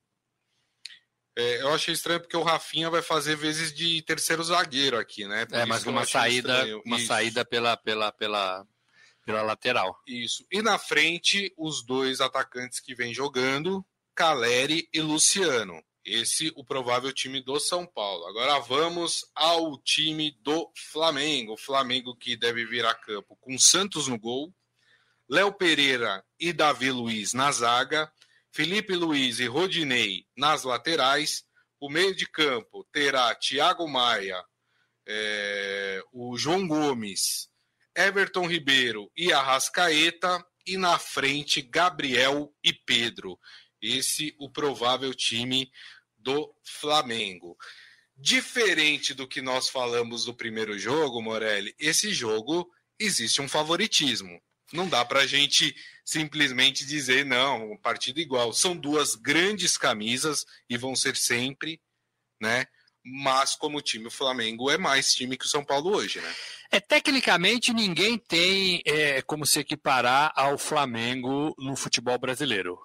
É, 1.37 1.61
eu 1.61 1.73
achei 1.73 1.93
estranho 1.93 2.21
porque 2.21 2.37
o 2.37 2.43
Rafinha 2.43 2.89
vai 2.89 3.01
fazer 3.01 3.35
vezes 3.35 3.73
de 3.73 4.01
terceiro 4.03 4.41
zagueiro 4.41 4.97
aqui, 4.97 5.27
né? 5.27 5.45
Por 5.45 5.57
é, 5.57 5.65
mas 5.65 5.85
uma 5.85 6.05
saída, 6.05 6.65
uma 6.85 6.97
saída 6.99 7.43
pela, 7.43 7.75
pela, 7.75 8.09
pela, 8.13 8.65
pela 9.25 9.41
lateral. 9.41 9.99
Isso. 10.07 10.45
E 10.49 10.61
na 10.61 10.77
frente, 10.77 11.53
os 11.57 11.85
dois 11.85 12.21
atacantes 12.21 12.79
que 12.79 12.95
vem 12.95 13.13
jogando, 13.13 13.85
Caleri 14.15 14.87
e 14.93 15.01
Luciano. 15.01 15.83
Esse 16.05 16.53
o 16.55 16.63
provável 16.63 17.11
time 17.11 17.41
do 17.41 17.59
São 17.59 17.83
Paulo. 17.83 18.27
Agora 18.27 18.59
vamos 18.59 19.25
ao 19.33 19.75
time 19.81 20.37
do 20.41 20.71
Flamengo. 20.91 21.53
O 21.53 21.57
Flamengo 21.57 22.15
que 22.15 22.37
deve 22.37 22.63
vir 22.63 22.85
a 22.85 22.93
campo 22.93 23.35
com 23.37 23.57
Santos 23.57 24.07
no 24.07 24.19
gol, 24.19 24.53
Léo 25.27 25.51
Pereira 25.51 26.23
e 26.39 26.53
Davi 26.53 26.91
Luiz 26.91 27.33
na 27.33 27.51
zaga, 27.51 28.11
Felipe 28.51 28.95
Luiz 28.95 29.39
e 29.39 29.47
Rodinei 29.47 30.27
nas 30.37 30.63
laterais. 30.63 31.43
O 31.79 31.89
meio 31.89 32.15
de 32.15 32.27
campo 32.29 32.87
terá 32.91 33.33
Thiago 33.33 33.87
Maia, 33.87 34.43
é, 35.07 36.03
o 36.13 36.37
João 36.37 36.67
Gomes, 36.67 37.49
Everton 37.95 38.47
Ribeiro 38.47 39.11
e 39.17 39.33
Arrascaeta. 39.33 40.45
E 40.67 40.77
na 40.77 40.97
frente, 40.97 41.61
Gabriel 41.61 42.51
e 42.63 42.73
Pedro. 42.73 43.39
Esse 43.79 44.33
o 44.39 44.49
provável 44.49 45.13
time 45.13 45.71
do 46.25 46.51
Flamengo. 46.63 47.55
Diferente 48.17 49.13
do 49.13 49.27
que 49.27 49.41
nós 49.41 49.69
falamos 49.69 50.25
do 50.25 50.33
primeiro 50.33 50.77
jogo, 50.77 51.21
Morelli, 51.21 51.75
esse 51.77 52.11
jogo 52.11 52.67
existe 52.99 53.41
um 53.41 53.47
favoritismo. 53.47 54.41
Não 54.73 54.89
dá 54.89 55.05
para 55.05 55.19
a 55.19 55.27
gente 55.27 55.75
simplesmente 56.03 56.85
dizer, 56.85 57.23
não, 57.23 57.77
partido 57.77 58.19
igual. 58.19 58.51
São 58.51 58.75
duas 58.75 59.13
grandes 59.13 59.77
camisas 59.77 60.45
e 60.67 60.75
vão 60.75 60.95
ser 60.95 61.15
sempre, 61.15 61.79
né? 62.41 62.65
Mas 63.03 63.55
como 63.55 63.81
time, 63.81 64.07
o 64.07 64.11
Flamengo 64.11 64.71
é 64.71 64.79
mais 64.79 65.13
time 65.13 65.37
que 65.37 65.45
o 65.45 65.49
São 65.49 65.63
Paulo 65.63 65.95
hoje, 65.95 66.19
né? 66.19 66.35
É, 66.71 66.79
tecnicamente, 66.79 67.71
ninguém 67.71 68.17
tem 68.17 68.81
é, 68.83 69.21
como 69.21 69.45
se 69.45 69.59
equiparar 69.59 70.33
ao 70.35 70.57
Flamengo 70.57 71.53
no 71.59 71.75
futebol 71.75 72.17
brasileiro 72.17 72.79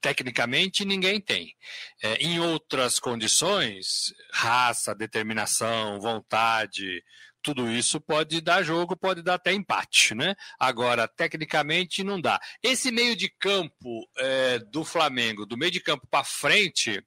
tecnicamente 0.00 0.84
ninguém 0.84 1.20
tem. 1.20 1.54
É, 2.02 2.14
em 2.16 2.40
outras 2.40 2.98
condições, 2.98 4.14
raça, 4.32 4.94
determinação, 4.94 6.00
vontade, 6.00 7.02
tudo 7.42 7.70
isso 7.70 8.00
pode 8.00 8.40
dar 8.40 8.62
jogo, 8.62 8.96
pode 8.96 9.22
dar 9.22 9.34
até 9.34 9.52
empate, 9.52 10.14
né? 10.14 10.34
Agora, 10.58 11.08
tecnicamente, 11.08 12.02
não 12.02 12.20
dá. 12.20 12.40
Esse 12.62 12.90
meio 12.90 13.16
de 13.16 13.28
campo 13.28 14.08
é, 14.18 14.58
do 14.58 14.84
Flamengo, 14.84 15.46
do 15.46 15.56
meio 15.56 15.70
de 15.70 15.80
campo 15.80 16.06
para 16.10 16.24
frente, 16.24 17.02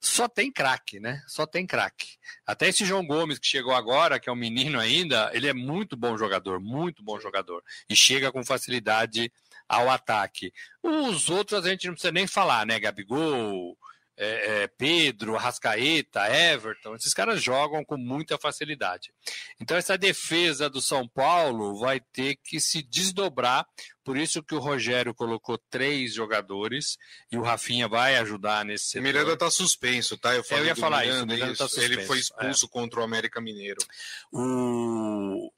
só 0.00 0.28
tem 0.28 0.50
craque, 0.50 0.98
né? 0.98 1.22
Só 1.28 1.46
tem 1.46 1.66
craque. 1.66 2.16
Até 2.44 2.68
esse 2.68 2.84
João 2.84 3.06
Gomes 3.06 3.38
que 3.38 3.46
chegou 3.46 3.72
agora, 3.72 4.18
que 4.18 4.28
é 4.28 4.32
um 4.32 4.36
menino 4.36 4.78
ainda, 4.80 5.30
ele 5.32 5.46
é 5.46 5.52
muito 5.52 5.96
bom 5.96 6.18
jogador, 6.18 6.60
muito 6.60 7.02
bom 7.04 7.20
jogador. 7.20 7.62
E 7.88 7.94
chega 7.94 8.32
com 8.32 8.44
facilidade 8.44 9.32
ao 9.72 9.88
ataque. 9.88 10.52
Os 10.82 11.30
outros 11.30 11.64
a 11.64 11.68
gente 11.70 11.86
não 11.86 11.94
precisa 11.94 12.12
nem 12.12 12.26
falar, 12.26 12.66
né? 12.66 12.78
Gabigol, 12.78 13.74
é, 14.14 14.64
é, 14.64 14.68
Pedro, 14.68 15.34
Rascaeta, 15.34 16.28
Everton, 16.28 16.94
esses 16.94 17.14
caras 17.14 17.42
jogam 17.42 17.82
com 17.82 17.96
muita 17.96 18.36
facilidade. 18.36 19.10
Então 19.58 19.74
essa 19.74 19.96
defesa 19.96 20.68
do 20.68 20.82
São 20.82 21.08
Paulo 21.08 21.78
vai 21.78 22.00
ter 22.12 22.36
que 22.44 22.60
se 22.60 22.82
desdobrar, 22.82 23.66
por 24.04 24.18
isso 24.18 24.42
que 24.42 24.54
o 24.54 24.58
Rogério 24.58 25.14
colocou 25.14 25.56
três 25.70 26.12
jogadores 26.12 26.98
e 27.30 27.38
o 27.38 27.42
Rafinha 27.42 27.88
vai 27.88 28.16
ajudar 28.16 28.66
nesse 28.66 28.88
setor. 28.88 29.00
O 29.00 29.04
Miranda 29.04 29.32
está 29.32 29.50
suspenso, 29.50 30.18
tá? 30.18 30.34
Eu, 30.34 30.44
eu 30.50 30.66
ia 30.66 30.76
falar 30.76 31.06
Miranda, 31.06 31.16
isso, 31.18 31.26
Miranda 31.26 31.64
isso. 31.64 31.76
Tá 31.76 31.82
Ele 31.82 32.04
foi 32.04 32.18
expulso 32.18 32.66
é. 32.66 32.68
contra 32.68 33.00
o 33.00 33.02
América 33.02 33.40
Mineiro. 33.40 33.80
O... 34.30 35.50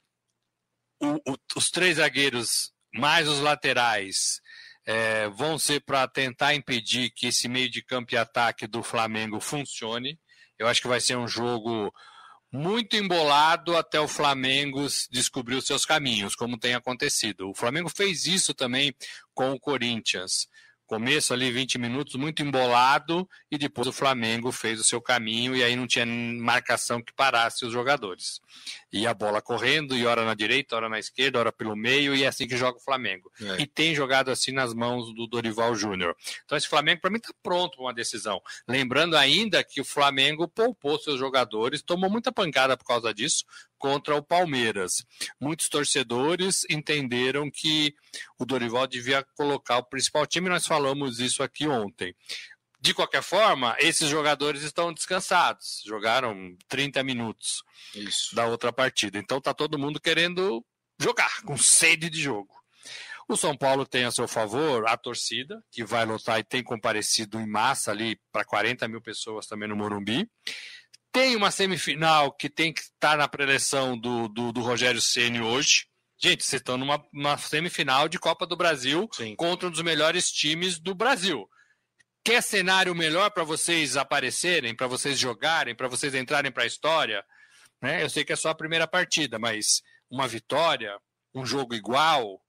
O, 0.97 1.33
o, 1.33 1.37
os 1.57 1.69
três 1.69 1.97
zagueiros 1.97 2.73
mais 2.99 3.27
os 3.27 3.39
laterais 3.39 4.41
é, 4.85 5.27
vão 5.29 5.57
ser 5.57 5.81
para 5.81 6.07
tentar 6.07 6.53
impedir 6.53 7.09
que 7.09 7.27
esse 7.27 7.47
meio 7.47 7.69
de 7.69 7.81
campo 7.83 8.13
e 8.13 8.17
ataque 8.17 8.67
do 8.67 8.83
Flamengo 8.83 9.39
funcione. 9.39 10.19
Eu 10.57 10.67
acho 10.67 10.81
que 10.81 10.87
vai 10.87 11.01
ser 11.01 11.17
um 11.17 11.27
jogo 11.27 11.93
muito 12.51 12.95
embolado 12.95 13.75
até 13.75 13.99
o 13.99 14.07
Flamengo 14.07 14.85
descobrir 15.11 15.55
os 15.55 15.65
seus 15.65 15.85
caminhos, 15.85 16.35
como 16.35 16.57
tem 16.57 16.73
acontecido. 16.73 17.49
O 17.49 17.55
Flamengo 17.55 17.89
fez 17.89 18.25
isso 18.25 18.53
também 18.53 18.93
com 19.33 19.51
o 19.51 19.59
Corinthians. 19.59 20.47
Começo 20.85 21.33
ali 21.33 21.51
20 21.51 21.79
minutos 21.79 22.15
muito 22.15 22.43
embolado 22.43 23.27
e 23.49 23.57
depois 23.57 23.87
o 23.87 23.91
Flamengo 23.91 24.51
fez 24.51 24.79
o 24.79 24.83
seu 24.83 25.01
caminho 25.01 25.55
e 25.55 25.63
aí 25.63 25.75
não 25.75 25.87
tinha 25.87 26.05
marcação 26.05 27.01
que 27.01 27.11
parasse 27.13 27.65
os 27.65 27.73
jogadores. 27.73 28.39
E 28.93 29.07
a 29.07 29.13
bola 29.13 29.41
correndo, 29.41 29.97
e 29.97 30.05
hora 30.05 30.23
na 30.23 30.35
direita, 30.35 30.75
hora 30.75 30.87
na 30.87 30.99
esquerda, 30.99 31.39
hora 31.39 31.51
pelo 31.51 31.75
meio, 31.75 32.15
e 32.15 32.23
é 32.23 32.27
assim 32.27 32.47
que 32.47 32.55
joga 32.55 32.77
o 32.77 32.83
Flamengo. 32.83 33.31
É. 33.41 33.61
E 33.63 33.65
tem 33.65 33.95
jogado 33.95 34.29
assim 34.29 34.51
nas 34.51 34.73
mãos 34.73 35.13
do 35.13 35.25
Dorival 35.25 35.73
Júnior. 35.75 36.15
Então 36.45 36.57
esse 36.57 36.67
Flamengo 36.67 37.01
para 37.01 37.09
mim 37.09 37.17
está 37.17 37.33
pronto 37.41 37.77
para 37.77 37.85
uma 37.85 37.93
decisão. 37.93 38.39
Lembrando 38.67 39.17
ainda 39.17 39.63
que 39.63 39.81
o 39.81 39.85
Flamengo 39.85 40.47
poupou 40.47 40.99
seus 40.99 41.17
jogadores, 41.17 41.81
tomou 41.81 42.09
muita 42.09 42.31
pancada 42.31 42.77
por 42.77 42.85
causa 42.85 43.11
disso, 43.11 43.43
contra 43.77 44.15
o 44.15 44.23
Palmeiras. 44.23 45.05
Muitos 45.39 45.69
torcedores 45.69 46.65
entenderam 46.69 47.49
que 47.51 47.93
o 48.37 48.45
Dorival 48.45 48.87
devia 48.87 49.23
colocar 49.35 49.77
o 49.77 49.83
principal 49.83 50.25
time, 50.25 50.49
nós 50.49 50.65
falamos 50.65 51.19
isso 51.19 51.41
aqui 51.41 51.67
ontem. 51.67 52.15
De 52.79 52.93
qualquer 52.93 53.23
forma, 53.23 53.75
esses 53.79 54.09
jogadores 54.09 54.61
estão 54.61 54.93
descansados, 54.93 55.81
jogaram 55.85 56.55
30 56.67 57.03
minutos 57.03 57.63
isso. 57.95 58.35
da 58.35 58.45
outra 58.45 58.71
partida. 58.71 59.17
Então 59.17 59.41
tá 59.41 59.53
todo 59.53 59.79
mundo 59.79 59.99
querendo 59.99 60.63
jogar, 60.99 61.41
com 61.41 61.57
sede 61.57 62.09
de 62.09 62.21
jogo. 62.21 62.53
O 63.27 63.35
São 63.35 63.57
Paulo 63.57 63.87
tem 63.87 64.05
a 64.05 64.11
seu 64.11 64.27
favor 64.27 64.87
a 64.87 64.95
torcida, 64.95 65.63
que 65.71 65.83
vai 65.83 66.05
lotar 66.05 66.39
e 66.39 66.43
tem 66.43 66.63
comparecido 66.63 67.39
em 67.39 67.47
massa 67.47 67.89
ali 67.89 68.19
para 68.31 68.45
40 68.45 68.87
mil 68.87 69.01
pessoas 69.01 69.47
também 69.47 69.67
no 69.67 69.75
Morumbi. 69.75 70.29
Tem 71.11 71.35
uma 71.35 71.49
semifinal 71.49 72.31
que 72.31 72.49
tem 72.49 72.71
que 72.71 72.81
estar 72.81 73.17
na 73.17 73.27
preleção 73.27 73.97
do, 73.97 74.27
do, 74.27 74.51
do 74.51 74.61
Rogério 74.61 75.01
Ceni 75.01 75.41
hoje. 75.41 75.87
Gente, 76.17 76.45
vocês 76.45 76.61
estão 76.61 76.77
numa 76.77 77.37
semifinal 77.37 78.07
de 78.07 78.17
Copa 78.17 78.45
do 78.45 78.55
Brasil 78.55 79.07
Sim. 79.11 79.35
contra 79.35 79.67
um 79.67 79.71
dos 79.71 79.81
melhores 79.81 80.31
times 80.31 80.79
do 80.79 80.95
Brasil. 80.95 81.49
Quer 82.23 82.41
cenário 82.41 82.95
melhor 82.95 83.29
para 83.31 83.43
vocês 83.43 83.97
aparecerem, 83.97 84.75
para 84.75 84.87
vocês 84.87 85.19
jogarem, 85.19 85.75
para 85.75 85.87
vocês 85.87 86.15
entrarem 86.15 86.51
para 86.51 86.63
a 86.63 86.67
história? 86.67 87.23
Né? 87.81 88.01
Eu 88.01 88.09
sei 88.09 88.23
que 88.23 88.33
é 88.33 88.35
só 88.35 88.49
a 88.49 88.55
primeira 88.55 88.87
partida, 88.87 89.37
mas 89.37 89.83
uma 90.09 90.27
vitória, 90.27 90.97
um 91.33 91.45
jogo 91.45 91.75
igual, 91.75 92.41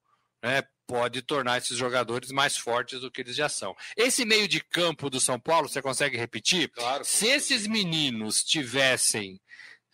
né, 0.42 0.62
pode 0.86 1.20
tornar 1.22 1.58
esses 1.58 1.76
jogadores 1.76 2.30
mais 2.30 2.56
fortes 2.56 3.00
do 3.00 3.10
que 3.10 3.20
eles 3.20 3.36
já 3.36 3.48
são. 3.48 3.74
Esse 3.96 4.24
meio 4.24 4.46
de 4.46 4.60
campo 4.60 5.10
do 5.10 5.20
São 5.20 5.38
Paulo, 5.38 5.68
você 5.68 5.82
consegue 5.82 6.16
repetir? 6.16 6.70
Claro. 6.70 7.04
Se 7.04 7.26
esses 7.26 7.66
meninos 7.66 8.42
tivessem 8.42 9.40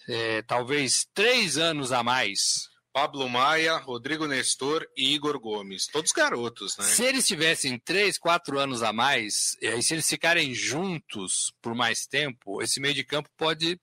é, 0.09 0.43
talvez 0.43 1.07
três 1.15 1.57
anos 1.57 1.93
a 1.93 2.03
mais. 2.03 2.69
Pablo 2.93 3.29
Maia, 3.29 3.77
Rodrigo 3.79 4.27
Nestor 4.27 4.87
e 4.97 5.15
Igor 5.15 5.39
Gomes, 5.41 5.87
todos 5.87 6.13
garotos, 6.13 6.77
né? 6.77 6.85
Se 6.85 7.05
eles 7.05 7.27
tivessem 7.27 7.79
três, 7.79 8.19
quatro 8.19 8.59
anos 8.59 8.83
a 8.83 8.93
mais, 8.93 9.57
e 9.61 9.83
se 9.83 9.95
eles 9.95 10.09
ficarem 10.09 10.55
juntos 10.55 11.53
por 11.63 11.75
mais 11.75 12.07
tempo, 12.07 12.63
esse 12.63 12.81
meio 12.81 12.95
de 12.95 13.05
campo 13.05 13.31
pode 13.37 13.81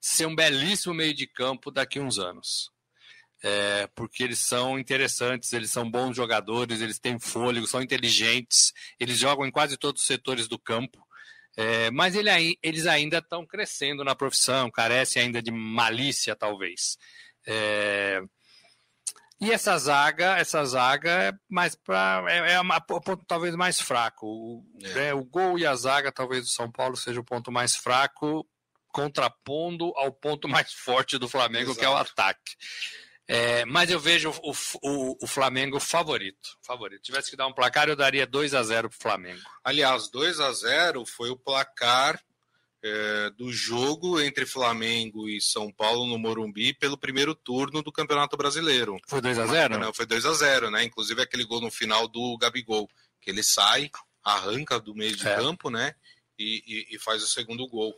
ser 0.00 0.26
um 0.26 0.34
belíssimo 0.34 0.94
meio 0.94 1.14
de 1.14 1.26
campo 1.26 1.70
daqui 1.70 1.98
a 1.98 2.02
uns 2.02 2.18
anos 2.18 2.70
é, 3.42 3.88
porque 3.94 4.24
eles 4.24 4.40
são 4.40 4.78
interessantes, 4.78 5.52
eles 5.52 5.70
são 5.70 5.88
bons 5.88 6.16
jogadores, 6.16 6.80
eles 6.80 6.98
têm 6.98 7.18
fôlego, 7.18 7.66
são 7.66 7.82
inteligentes, 7.82 8.72
eles 8.98 9.18
jogam 9.18 9.46
em 9.46 9.50
quase 9.50 9.76
todos 9.76 10.02
os 10.02 10.06
setores 10.06 10.48
do 10.48 10.58
campo. 10.58 11.04
É, 11.56 11.90
mas 11.90 12.14
ele, 12.14 12.58
eles 12.62 12.86
ainda 12.86 13.18
estão 13.18 13.46
crescendo 13.46 14.04
na 14.04 14.14
profissão, 14.14 14.70
carecem 14.70 15.22
ainda 15.22 15.40
de 15.40 15.50
malícia, 15.50 16.36
talvez. 16.36 16.98
É, 17.46 18.20
e 19.40 19.52
essa 19.52 19.76
zaga, 19.76 20.38
essa 20.38 20.64
zaga 20.64 21.10
é 21.10 21.32
mais 21.48 21.74
para 21.74 22.24
é, 22.28 22.54
é 22.54 22.60
o 22.60 23.00
ponto 23.00 23.24
talvez 23.26 23.54
mais 23.54 23.80
fraco. 23.80 24.26
O, 24.26 24.64
é. 24.82 25.08
é. 25.08 25.14
o 25.14 25.24
gol 25.24 25.58
e 25.58 25.66
a 25.66 25.74
zaga, 25.76 26.10
talvez 26.10 26.44
do 26.44 26.50
São 26.50 26.70
Paulo 26.70 26.96
seja 26.96 27.20
o 27.20 27.24
ponto 27.24 27.52
mais 27.52 27.76
fraco, 27.76 28.46
contrapondo 28.88 29.92
ao 29.96 30.10
ponto 30.10 30.48
mais 30.48 30.72
forte 30.72 31.18
do 31.18 31.28
Flamengo, 31.28 31.72
Exato. 31.72 31.78
que 31.78 31.84
é 31.84 31.88
o 31.88 31.96
ataque. 31.96 32.56
É, 33.28 33.64
mas 33.64 33.90
eu 33.90 33.98
vejo 33.98 34.30
o, 34.30 34.52
o, 34.82 35.24
o, 35.24 35.26
Flamengo 35.26 35.80
favorito. 35.80 36.56
Favorito. 36.64 37.04
Se 37.04 37.10
tivesse 37.10 37.30
que 37.30 37.36
dar 37.36 37.48
um 37.48 37.52
placar, 37.52 37.88
eu 37.88 37.96
daria 37.96 38.24
2 38.24 38.54
a 38.54 38.62
0 38.62 38.88
para 38.88 38.96
o 38.96 39.02
Flamengo. 39.02 39.40
Aliás, 39.64 40.08
2 40.08 40.38
a 40.40 40.52
0 40.52 41.04
foi 41.04 41.28
o 41.28 41.36
placar 41.36 42.22
é, 42.86 43.30
do 43.30 43.52
jogo 43.52 44.20
entre 44.20 44.46
Flamengo 44.46 45.28
e 45.28 45.40
São 45.40 45.72
Paulo 45.72 46.06
no 46.06 46.18
Morumbi 46.18 46.72
pelo 46.72 46.96
primeiro 46.96 47.34
turno 47.34 47.82
do 47.82 47.90
Campeonato 47.90 48.36
Brasileiro. 48.36 48.96
Foi 49.08 49.20
2 49.20 49.38
a 49.38 49.46
0 49.46 49.78
Não, 49.78 49.92
foi 49.92 50.06
2 50.06 50.24
a 50.24 50.32
0 50.32 50.70
né? 50.70 50.84
Inclusive 50.84 51.20
aquele 51.20 51.44
gol 51.44 51.60
no 51.60 51.70
final 51.70 52.06
do 52.06 52.38
Gabigol, 52.38 52.88
que 53.20 53.30
ele 53.30 53.42
sai, 53.42 53.90
arranca 54.22 54.78
do 54.78 54.94
meio 54.94 55.16
de 55.16 55.26
é. 55.26 55.34
campo, 55.34 55.68
né? 55.68 55.94
E, 56.38 56.62
e, 56.66 56.94
e 56.94 56.98
faz 56.98 57.22
o 57.22 57.28
segundo 57.28 57.66
gol. 57.66 57.92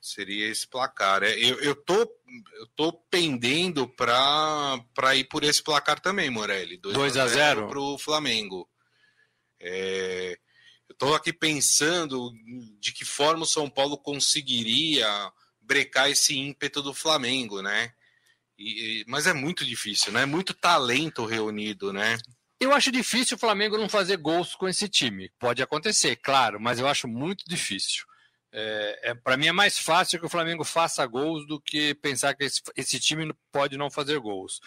Seria 0.00 0.46
esse 0.46 0.68
placar. 0.68 1.24
É, 1.24 1.36
eu, 1.36 1.60
eu, 1.60 1.74
tô, 1.74 1.94
eu 1.96 2.66
tô 2.76 2.92
pendendo 3.10 3.88
para 3.88 5.16
ir 5.16 5.24
por 5.24 5.42
esse 5.42 5.60
placar 5.60 5.98
também, 5.98 6.30
Morelli. 6.30 6.76
2 6.76 7.16
a 7.16 7.26
0 7.26 7.66
para 7.66 7.80
o 7.80 7.98
Flamengo. 7.98 8.68
É, 9.60 10.38
estou 10.98 11.14
aqui 11.14 11.32
pensando 11.32 12.32
de 12.80 12.92
que 12.92 13.04
forma 13.04 13.44
o 13.44 13.46
São 13.46 13.70
Paulo 13.70 13.96
conseguiria 13.96 15.06
brecar 15.60 16.10
esse 16.10 16.36
ímpeto 16.36 16.82
do 16.82 16.92
Flamengo, 16.92 17.62
né? 17.62 17.92
E, 18.58 19.04
mas 19.06 19.28
é 19.28 19.32
muito 19.32 19.64
difícil, 19.64 20.12
né? 20.12 20.26
Muito 20.26 20.52
talento 20.52 21.24
reunido, 21.24 21.92
né? 21.92 22.18
Eu 22.58 22.74
acho 22.74 22.90
difícil 22.90 23.36
o 23.36 23.40
Flamengo 23.40 23.78
não 23.78 23.88
fazer 23.88 24.16
gols 24.16 24.56
com 24.56 24.68
esse 24.68 24.88
time. 24.88 25.30
Pode 25.38 25.62
acontecer, 25.62 26.16
claro, 26.16 26.60
mas 26.60 26.80
eu 26.80 26.88
acho 26.88 27.06
muito 27.06 27.44
difícil. 27.46 28.04
É, 28.50 29.10
é 29.10 29.14
para 29.14 29.36
mim 29.36 29.46
é 29.46 29.52
mais 29.52 29.78
fácil 29.78 30.18
que 30.18 30.26
o 30.26 30.30
Flamengo 30.30 30.64
faça 30.64 31.06
gols 31.06 31.46
do 31.46 31.60
que 31.60 31.94
pensar 31.94 32.34
que 32.34 32.42
esse, 32.42 32.60
esse 32.74 32.98
time 32.98 33.32
pode 33.52 33.76
não 33.76 33.88
fazer 33.88 34.18
gols. 34.18 34.60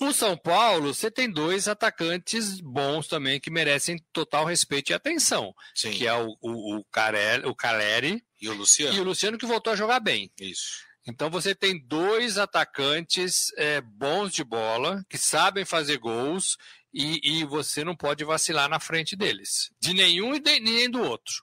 O 0.00 0.12
São 0.12 0.36
Paulo, 0.36 0.92
você 0.92 1.10
tem 1.10 1.30
dois 1.30 1.68
atacantes 1.68 2.60
bons 2.60 3.06
também 3.06 3.38
que 3.38 3.50
merecem 3.50 3.98
total 4.12 4.44
respeito 4.44 4.90
e 4.90 4.94
atenção. 4.94 5.54
Sim. 5.74 5.92
Que 5.92 6.06
é 6.06 6.14
o, 6.14 6.36
o, 6.40 6.78
o, 6.78 6.84
Carelli, 6.86 7.46
o 7.46 7.54
Caleri 7.54 8.24
e 8.40 8.48
o 8.48 8.54
Luciano. 8.54 8.96
E 8.96 9.00
o 9.00 9.04
Luciano 9.04 9.38
que 9.38 9.46
voltou 9.46 9.72
a 9.72 9.76
jogar 9.76 10.00
bem. 10.00 10.30
Isso. 10.40 10.82
Então 11.06 11.30
você 11.30 11.54
tem 11.54 11.78
dois 11.86 12.38
atacantes 12.38 13.52
é, 13.56 13.80
bons 13.80 14.32
de 14.32 14.42
bola, 14.42 15.04
que 15.08 15.18
sabem 15.18 15.64
fazer 15.64 15.98
gols, 15.98 16.56
e, 16.92 17.40
e, 17.40 17.44
você 17.44 17.82
não 17.82 17.96
pode 17.96 18.22
vacilar 18.24 18.68
na 18.68 18.78
frente 18.78 19.16
deles. 19.16 19.72
De 19.80 19.92
nenhum 19.92 20.32
e 20.34 20.40
de, 20.40 20.60
nem 20.60 20.88
do 20.88 21.02
outro. 21.02 21.42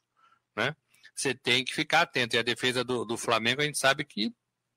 Né? 0.56 0.74
você 1.22 1.34
tem 1.34 1.64
que 1.64 1.74
ficar 1.74 2.02
atento. 2.02 2.36
E 2.36 2.40
a 2.40 2.44
defesa 2.44 2.84
do, 2.84 3.06
do 3.06 3.18
Flamengo 3.18 3.62
a 3.62 3.66
gente 3.66 3.78
sabe 3.78 4.04
que 4.04 4.34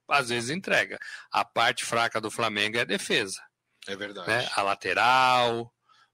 às 0.08 0.28
vezes 0.28 0.50
entrega. 0.50 0.98
A 1.30 1.44
parte 1.44 1.84
fraca 1.84 2.20
do 2.20 2.30
Flamengo 2.30 2.76
é 2.76 2.80
a 2.80 2.84
defesa. 2.84 3.42
É 3.86 3.96
verdade. 3.96 4.28
Né? 4.28 4.48
A 4.54 4.62
lateral, 4.62 5.72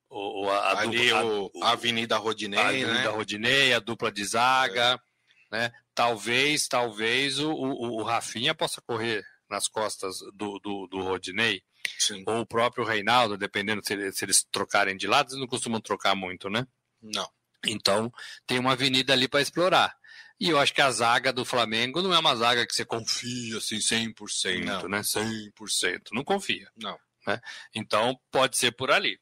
o, 0.09 0.49
a, 0.49 0.81
Ali 0.81 1.09
dupla, 1.09 1.25
o, 1.25 1.51
a 1.63 1.71
Avenida 1.71 2.17
Rodinei, 2.17 2.59
a 2.59 2.69
Avenida 2.69 2.93
né? 2.93 3.07
Rodinei, 3.07 3.75
a 3.75 3.79
dupla 3.79 4.11
de 4.11 4.25
zaga, 4.25 5.01
é. 5.53 5.59
né? 5.59 5.73
Talvez, 5.95 6.67
talvez 6.67 7.39
o, 7.39 7.51
o, 7.53 8.01
o 8.01 8.03
Rafinha 8.03 8.55
possa 8.55 8.81
correr 8.81 9.25
nas 9.49 9.69
costas 9.69 10.19
do, 10.35 10.59
do, 10.59 10.87
do 10.89 11.01
Rodinei. 11.01 11.63
Sim. 11.99 12.25
Ou 12.27 12.41
o 12.41 12.47
próprio 12.47 12.85
Reinaldo, 12.85 13.37
dependendo 13.37 13.85
se, 13.85 14.13
se 14.13 14.25
eles 14.25 14.45
trocarem 14.51 14.97
de 14.97 15.07
lado, 15.07 15.31
eles 15.31 15.41
não 15.41 15.47
costumam 15.47 15.81
trocar 15.81 16.15
muito, 16.15 16.51
né? 16.51 16.67
Não. 17.01 17.29
Então, 17.67 18.13
tem 18.47 18.59
uma 18.59 18.73
avenida 18.73 19.13
ali 19.13 19.29
para 19.29 19.41
explorar. 19.41 19.95
E 20.39 20.49
eu 20.49 20.59
acho 20.59 20.73
que 20.73 20.81
a 20.81 20.91
zaga 20.91 21.33
do 21.33 21.45
Flamengo 21.45 22.01
não 22.01 22.15
é 22.15 22.19
uma 22.19 22.35
zaga 22.35 22.67
que 22.67 22.75
você 22.75 22.85
confia 22.85 23.59
assim 23.59 23.77
100%, 23.77 24.65
não. 24.65 24.89
né? 24.89 25.01
100%. 25.01 26.09
Não 26.13 26.25
confia. 26.25 26.71
Não. 26.77 26.99
Né? 27.27 27.41
Então, 27.75 28.19
pode 28.31 28.57
ser 28.57 28.73
por 28.73 28.91
ali. 28.91 29.19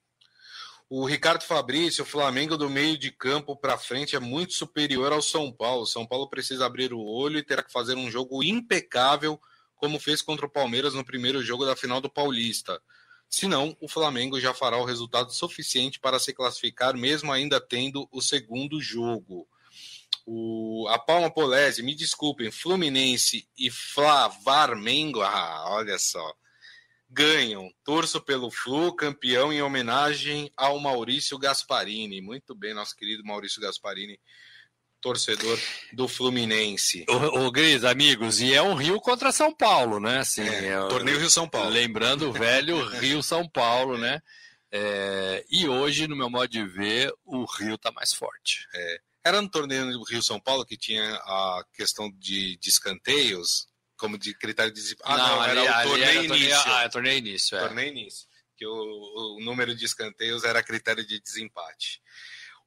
O 0.90 1.04
Ricardo 1.04 1.42
Fabrício, 1.42 2.02
o 2.02 2.06
Flamengo 2.06 2.56
do 2.56 2.70
meio 2.70 2.96
de 2.96 3.10
campo 3.10 3.54
para 3.54 3.76
frente 3.76 4.16
é 4.16 4.18
muito 4.18 4.54
superior 4.54 5.12
ao 5.12 5.20
São 5.20 5.52
Paulo. 5.52 5.84
São 5.84 6.06
Paulo 6.06 6.30
precisa 6.30 6.64
abrir 6.64 6.94
o 6.94 7.00
olho 7.00 7.38
e 7.38 7.42
terá 7.42 7.62
que 7.62 7.70
fazer 7.70 7.94
um 7.94 8.10
jogo 8.10 8.42
impecável, 8.42 9.38
como 9.76 10.00
fez 10.00 10.22
contra 10.22 10.46
o 10.46 10.50
Palmeiras 10.50 10.94
no 10.94 11.04
primeiro 11.04 11.42
jogo 11.42 11.66
da 11.66 11.76
final 11.76 12.00
do 12.00 12.08
Paulista. 12.08 12.80
Senão, 13.28 13.76
o 13.80 13.86
Flamengo 13.86 14.40
já 14.40 14.54
fará 14.54 14.78
o 14.78 14.84
resultado 14.86 15.30
suficiente 15.30 16.00
para 16.00 16.18
se 16.18 16.32
classificar, 16.32 16.96
mesmo 16.96 17.30
ainda 17.30 17.60
tendo 17.60 18.08
o 18.10 18.22
segundo 18.22 18.80
jogo. 18.80 19.46
O, 20.24 20.86
a 20.88 20.98
Palma 20.98 21.30
Polese, 21.30 21.82
me 21.82 21.94
desculpem, 21.94 22.50
Fluminense 22.50 23.46
e 23.58 23.70
Flavarmengo, 23.70 25.20
ah, 25.20 25.66
olha 25.68 25.98
só, 25.98 26.34
ganham. 27.08 27.70
Torço 27.84 28.20
pelo 28.20 28.50
Flu, 28.50 28.94
campeão 28.94 29.52
em 29.52 29.62
homenagem 29.62 30.50
ao 30.56 30.78
Maurício 30.78 31.38
Gasparini. 31.38 32.20
Muito 32.20 32.54
bem, 32.54 32.74
nosso 32.74 32.94
querido 32.94 33.24
Maurício 33.24 33.60
Gasparini. 33.60 34.18
torcedor 35.00 35.58
do 35.92 36.08
Fluminense. 36.08 37.06
O, 37.08 37.50
Gris, 37.52 37.84
amigos, 37.84 38.40
e 38.40 38.52
é 38.52 38.60
um 38.60 38.74
Rio 38.74 39.00
contra 39.00 39.30
São 39.30 39.54
Paulo, 39.54 40.00
né? 40.00 40.18
Assim, 40.18 40.42
É, 40.42 40.66
é, 40.66 40.88
torneio 40.88 41.18
Rio-São 41.20 41.48
Paulo. 41.48 41.70
Lembrando 41.70 42.28
o 42.28 42.32
velho 42.32 42.82
Rio-São 42.98 43.48
Paulo, 43.48 43.96
né? 43.96 44.20
É, 44.72 45.44
e 45.48 45.68
hoje, 45.68 46.08
no 46.08 46.16
meu 46.16 46.28
modo 46.28 46.48
de 46.48 46.66
ver, 46.66 47.12
o 47.24 47.44
Rio 47.44 47.78
tá 47.78 47.92
mais 47.92 48.12
forte. 48.12 48.66
Era 49.24 49.40
no 49.40 49.48
torneio 49.48 49.90
do 49.92 50.02
Rio-São 50.02 50.40
Paulo 50.40 50.66
que 50.66 50.76
tinha 50.76 51.14
a 51.14 51.62
questão 51.74 52.10
de, 52.18 52.56
de 52.58 52.68
escanteios, 52.68 53.68
como 53.98 54.16
de 54.16 54.32
critério 54.34 54.72
de. 54.72 54.96
Ah, 55.02 55.16
não, 55.16 55.44
era 55.44 55.60
ali- 55.60 55.68
o 55.68 55.74
ali 55.74 55.88
torneio 55.88 56.08
era 56.10 56.36
início. 56.36 56.72
Ah, 56.72 56.82
é 56.84 56.88
torneio 56.88 57.18
início, 57.18 57.56
é. 57.58 57.60
torneio 57.60 57.88
início. 57.88 58.26
Que 58.56 58.66
o, 58.66 59.36
o 59.36 59.40
número 59.44 59.74
de 59.74 59.84
escanteios 59.84 60.44
era 60.44 60.62
critério 60.62 61.06
de 61.06 61.20
desempate. 61.20 62.00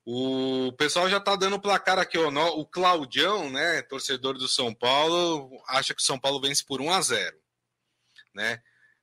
O 0.05 0.71
pessoal 0.77 1.09
já 1.09 1.19
tá 1.19 1.35
dando 1.35 1.57
o 1.57 1.61
placar 1.61 1.99
aqui, 1.99 2.17
ó. 2.17 2.29
O 2.57 2.65
Claudião, 2.65 3.49
né, 3.49 3.81
torcedor 3.83 4.37
do 4.37 4.47
São 4.47 4.73
Paulo, 4.73 5.61
acha 5.67 5.93
que 5.93 6.01
o 6.01 6.05
São 6.05 6.19
Paulo 6.19 6.41
vence 6.41 6.63
por 6.65 6.81
1 6.81 6.91
a 6.91 7.01
0 7.01 7.37
né? 8.33 8.61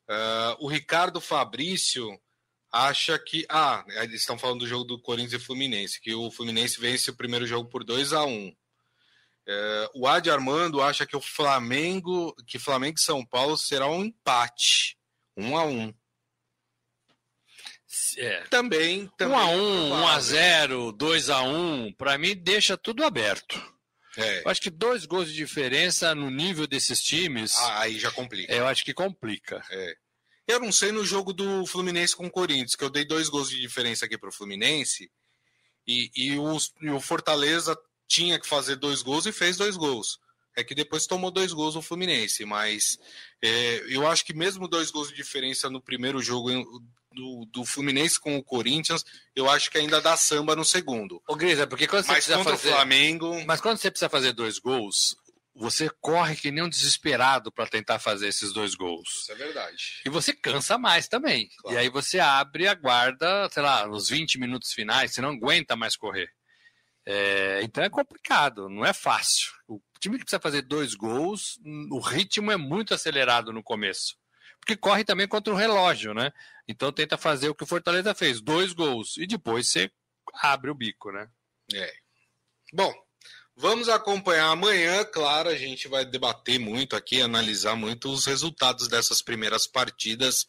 Ah, 0.09 0.57
o 0.59 0.69
Ricardo 0.69 1.21
Fabrício 1.21 2.19
acha 2.73 3.19
que. 3.19 3.47
Ah, 3.49 3.85
eles 3.89 4.21
estão 4.21 4.39
falando 4.39 4.61
do 4.61 4.67
jogo 4.67 4.85
do 4.85 5.01
Corinthians 5.01 5.43
e 5.43 5.45
Fluminense, 5.45 6.01
que 6.01 6.15
o 6.15 6.31
Fluminense 6.31 6.81
vence 6.81 7.11
o 7.11 7.17
primeiro 7.17 7.47
jogo 7.47 7.69
por 7.69 7.85
2 7.85 8.13
a 8.13 8.25
1 8.25 8.55
É, 9.51 9.91
o 9.95 10.07
Adi 10.07 10.31
Armando 10.31 10.83
acha 10.83 11.07
que 11.07 11.17
o 11.17 11.21
Flamengo, 11.23 12.35
que 12.47 12.59
Flamengo 12.59 12.99
e 12.99 13.03
São 13.03 13.25
Paulo 13.25 13.57
será 13.57 13.87
um 13.89 14.05
empate. 14.05 14.97
1 15.37 15.57
a 15.57 15.65
1 15.65 15.95
É. 18.19 18.43
Também, 18.51 19.07
também 19.17 19.37
1 19.37 19.39
a 19.39 19.47
1, 19.47 19.89
1 19.91 19.95
a 19.95 19.97
provável. 19.97 20.21
0, 20.23 20.93
2 20.93 21.31
a 21.31 21.43
1, 21.43 21.93
para 21.95 22.19
mim 22.19 22.35
deixa 22.37 22.77
tudo 22.77 23.05
aberto. 23.05 23.59
É. 24.17 24.43
Eu 24.45 24.51
acho 24.51 24.61
que 24.61 24.71
dois 24.71 25.07
gols 25.07 25.29
de 25.29 25.35
diferença 25.35 26.15
no 26.15 26.29
nível 26.31 26.67
desses 26.67 27.01
times, 27.01 27.55
Ah, 27.57 27.83
aí 27.83 27.99
já 27.99 28.11
complica. 28.11 28.53
eu 28.53 28.67
acho 28.67 28.85
que 28.85 28.93
complica. 28.93 29.63
Eu 30.47 30.59
não 30.61 30.73
sei 30.73 30.91
no 30.93 31.05
jogo 31.05 31.33
do 31.33 31.65
Fluminense 31.67 32.17
com 32.17 32.27
o 32.27 32.31
Corinthians, 32.31 32.75
que 32.75 32.83
eu 32.83 32.91
dei 32.91 33.05
dois 33.05 33.29
gols 33.29 33.49
de 33.49 33.61
diferença 33.61 34.05
aqui 34.07 34.19
para 34.19 34.29
o 34.29 34.33
Fluminense, 34.33 35.11
e, 35.87 36.11
e, 36.17 36.39
os- 36.39 36.73
e 36.83 36.91
o 36.91 37.01
Fortaleza 37.01 37.79
tinha 38.09 38.41
que 38.41 38.47
fazer 38.47 38.77
dois 38.77 39.03
gols 39.03 39.27
e 39.27 39.33
fez 39.33 39.57
dois 39.57 39.77
gols. 39.77 40.19
É 40.57 40.65
que 40.65 40.75
depois 40.75 41.07
tomou 41.07 41.31
dois 41.31 41.53
gols 41.53 41.77
o 41.77 41.83
Fluminense, 41.83 42.45
mas 42.45 42.99
é, 43.41 43.85
eu 43.89 44.05
acho 44.09 44.25
que 44.25 44.35
mesmo 44.35 44.67
dois 44.67 44.91
gols 44.91 45.09
de 45.09 45.15
diferença 45.15 45.71
no 45.71 45.81
primeiro 45.81 46.21
jogo 46.21 46.51
do, 47.13 47.45
do 47.47 47.65
Fluminense 47.65 48.19
com 48.19 48.37
o 48.37 48.43
Corinthians, 48.43 49.05
eu 49.37 49.49
acho 49.49 49.71
que 49.71 49.79
ainda 49.79 50.01
dá 50.01 50.17
samba 50.17 50.57
no 50.57 50.65
segundo. 50.65 51.23
Ô, 51.29 51.37
Gris, 51.37 51.61
é 51.61 51.67
porque 51.67 51.87
quando 51.87 52.05
você 52.05 52.13
Mas 52.13 52.25
precisa 52.25 52.45
fazer... 52.45 52.69
o 52.69 52.73
Flamengo, 52.73 53.45
Mas 53.47 53.61
quando 53.61 53.79
você 53.79 53.91
precisa 53.91 54.09
fazer 54.09 54.33
dois 54.33 54.59
gols, 54.59 55.17
você 55.55 55.91
corre 56.01 56.37
que 56.37 56.51
nem 56.51 56.63
um 56.63 56.69
desesperado 56.69 57.51
para 57.51 57.67
tentar 57.67 57.99
fazer 57.99 58.29
esses 58.29 58.53
dois 58.53 58.75
gols. 58.75 59.23
isso 59.23 59.33
é 59.33 59.35
verdade. 59.35 60.01
E 60.07 60.09
você 60.09 60.33
cansa 60.33 60.79
mais 60.79 61.09
também. 61.09 61.49
Claro. 61.59 61.77
E 61.77 61.79
aí 61.79 61.89
você 61.89 62.21
abre 62.21 62.69
a 62.69 62.75
guarda, 62.75 63.49
sei 63.51 63.63
lá, 63.63 63.87
nos 63.87 64.09
20 64.09 64.39
minutos 64.39 64.73
finais, 64.73 65.13
você 65.13 65.21
não 65.21 65.31
aguenta 65.31 65.75
mais 65.75 65.97
correr. 65.97 66.31
É, 67.11 67.63
então 67.63 67.83
é 67.83 67.89
complicado, 67.89 68.69
não 68.69 68.85
é 68.85 68.93
fácil. 68.93 69.51
O 69.67 69.81
time 69.99 70.19
que 70.19 70.25
precisa 70.25 70.39
fazer 70.39 70.61
dois 70.61 70.95
gols, 70.95 71.59
o 71.91 72.01
ritmo 72.01 72.53
é 72.53 72.57
muito 72.59 72.93
acelerado 72.93 73.51
no 73.51 73.63
começo. 73.63 74.15
Porque 74.61 74.77
corre 74.77 75.05
também 75.05 75.27
contra 75.27 75.51
o 75.51 75.57
relógio, 75.57 76.13
né? 76.13 76.31
Então 76.69 76.93
tenta 76.93 77.17
fazer 77.17 77.49
o 77.49 77.55
que 77.55 77.65
o 77.65 77.67
Fortaleza 77.67 78.15
fez, 78.15 78.43
dois 78.43 78.75
gols. 78.75 79.17
E 79.17 79.27
depois 79.27 79.71
você 79.71 79.91
abre 80.35 80.71
o 80.71 80.75
bico, 80.75 81.11
né? 81.11 81.31
Bom, 82.75 82.93
vamos 83.57 83.89
acompanhar 83.89 84.51
amanhã, 84.51 85.03
claro, 85.07 85.49
a 85.49 85.57
gente 85.57 85.89
vai 85.89 86.05
debater 86.05 86.59
muito 86.61 86.95
aqui, 86.95 87.23
analisar 87.23 87.75
muito 87.75 88.11
os 88.11 88.27
resultados 88.27 88.87
dessas 88.87 89.23
primeiras 89.23 89.67
partidas 89.67 90.47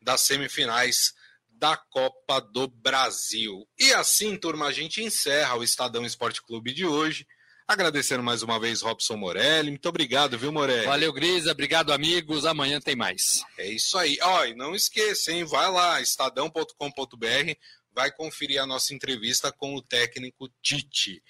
das 0.00 0.20
semifinais 0.20 1.12
da 1.58 1.76
Copa 1.76 2.40
do 2.40 2.68
Brasil. 2.68 3.66
E 3.78 3.92
assim, 3.92 4.36
turma, 4.36 4.66
a 4.66 4.72
gente 4.72 5.02
encerra 5.02 5.56
o 5.56 5.64
Estadão 5.64 6.04
Esporte 6.04 6.42
Clube 6.42 6.72
de 6.72 6.84
hoje. 6.84 7.26
Agradecendo 7.68 8.22
mais 8.22 8.42
uma 8.42 8.60
vez 8.60 8.80
Robson 8.80 9.16
Morelli. 9.16 9.70
Muito 9.70 9.88
obrigado, 9.88 10.38
viu, 10.38 10.52
Morelli? 10.52 10.86
Valeu, 10.86 11.12
Grisa. 11.12 11.50
Obrigado, 11.50 11.92
amigos. 11.92 12.46
Amanhã 12.46 12.80
tem 12.80 12.94
mais. 12.94 13.42
É 13.58 13.66
isso 13.68 13.98
aí. 13.98 14.16
Ó, 14.22 14.44
e 14.44 14.54
não 14.54 14.74
esqueça, 14.74 15.32
hein? 15.32 15.44
Vai 15.44 15.68
lá, 15.70 16.00
estadão.com.br, 16.00 17.52
vai 17.92 18.12
conferir 18.12 18.62
a 18.62 18.66
nossa 18.66 18.94
entrevista 18.94 19.50
com 19.50 19.74
o 19.74 19.82
técnico 19.82 20.48
Tite. 20.62 21.20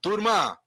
Turma, 0.00 0.58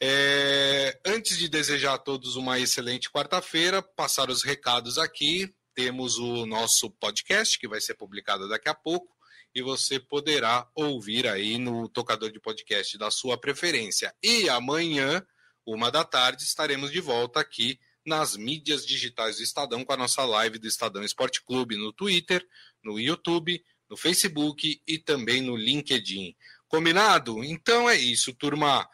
é, 0.00 0.98
antes 1.04 1.36
de 1.36 1.48
desejar 1.48 1.94
a 1.94 1.98
todos 1.98 2.36
uma 2.36 2.60
excelente 2.60 3.10
quarta-feira, 3.10 3.82
passar 3.82 4.30
os 4.30 4.44
recados 4.44 4.98
aqui. 4.98 5.52
Temos 5.82 6.18
o 6.18 6.44
nosso 6.44 6.90
podcast, 6.90 7.58
que 7.58 7.66
vai 7.66 7.80
ser 7.80 7.94
publicado 7.94 8.46
daqui 8.46 8.68
a 8.68 8.74
pouco, 8.74 9.16
e 9.54 9.62
você 9.62 9.98
poderá 9.98 10.68
ouvir 10.74 11.26
aí 11.26 11.56
no 11.56 11.88
tocador 11.88 12.30
de 12.30 12.38
podcast 12.38 12.98
da 12.98 13.10
sua 13.10 13.40
preferência. 13.40 14.14
E 14.22 14.46
amanhã, 14.50 15.26
uma 15.64 15.90
da 15.90 16.04
tarde, 16.04 16.42
estaremos 16.42 16.92
de 16.92 17.00
volta 17.00 17.40
aqui 17.40 17.80
nas 18.04 18.36
mídias 18.36 18.84
digitais 18.84 19.38
do 19.38 19.42
Estadão 19.42 19.82
com 19.82 19.92
a 19.94 19.96
nossa 19.96 20.22
live 20.26 20.58
do 20.58 20.68
Estadão 20.68 21.02
Esporte 21.02 21.42
Clube 21.42 21.78
no 21.78 21.94
Twitter, 21.94 22.46
no 22.84 23.00
YouTube, 23.00 23.64
no 23.88 23.96
Facebook 23.96 24.82
e 24.86 24.98
também 24.98 25.40
no 25.40 25.56
LinkedIn. 25.56 26.36
Combinado? 26.68 27.42
Então 27.42 27.88
é 27.88 27.96
isso, 27.96 28.34
turma. 28.34 28.86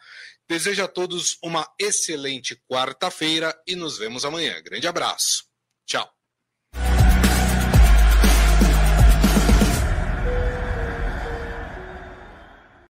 Desejo 0.47 0.85
a 0.85 0.87
todos 0.87 1.37
uma 1.43 1.69
excelente 1.77 2.55
quarta-feira 2.65 3.53
e 3.67 3.75
nos 3.75 3.97
vemos 3.97 4.23
amanhã. 4.23 4.61
Grande 4.61 4.87
abraço. 4.87 5.45
Tchau. 5.85 6.16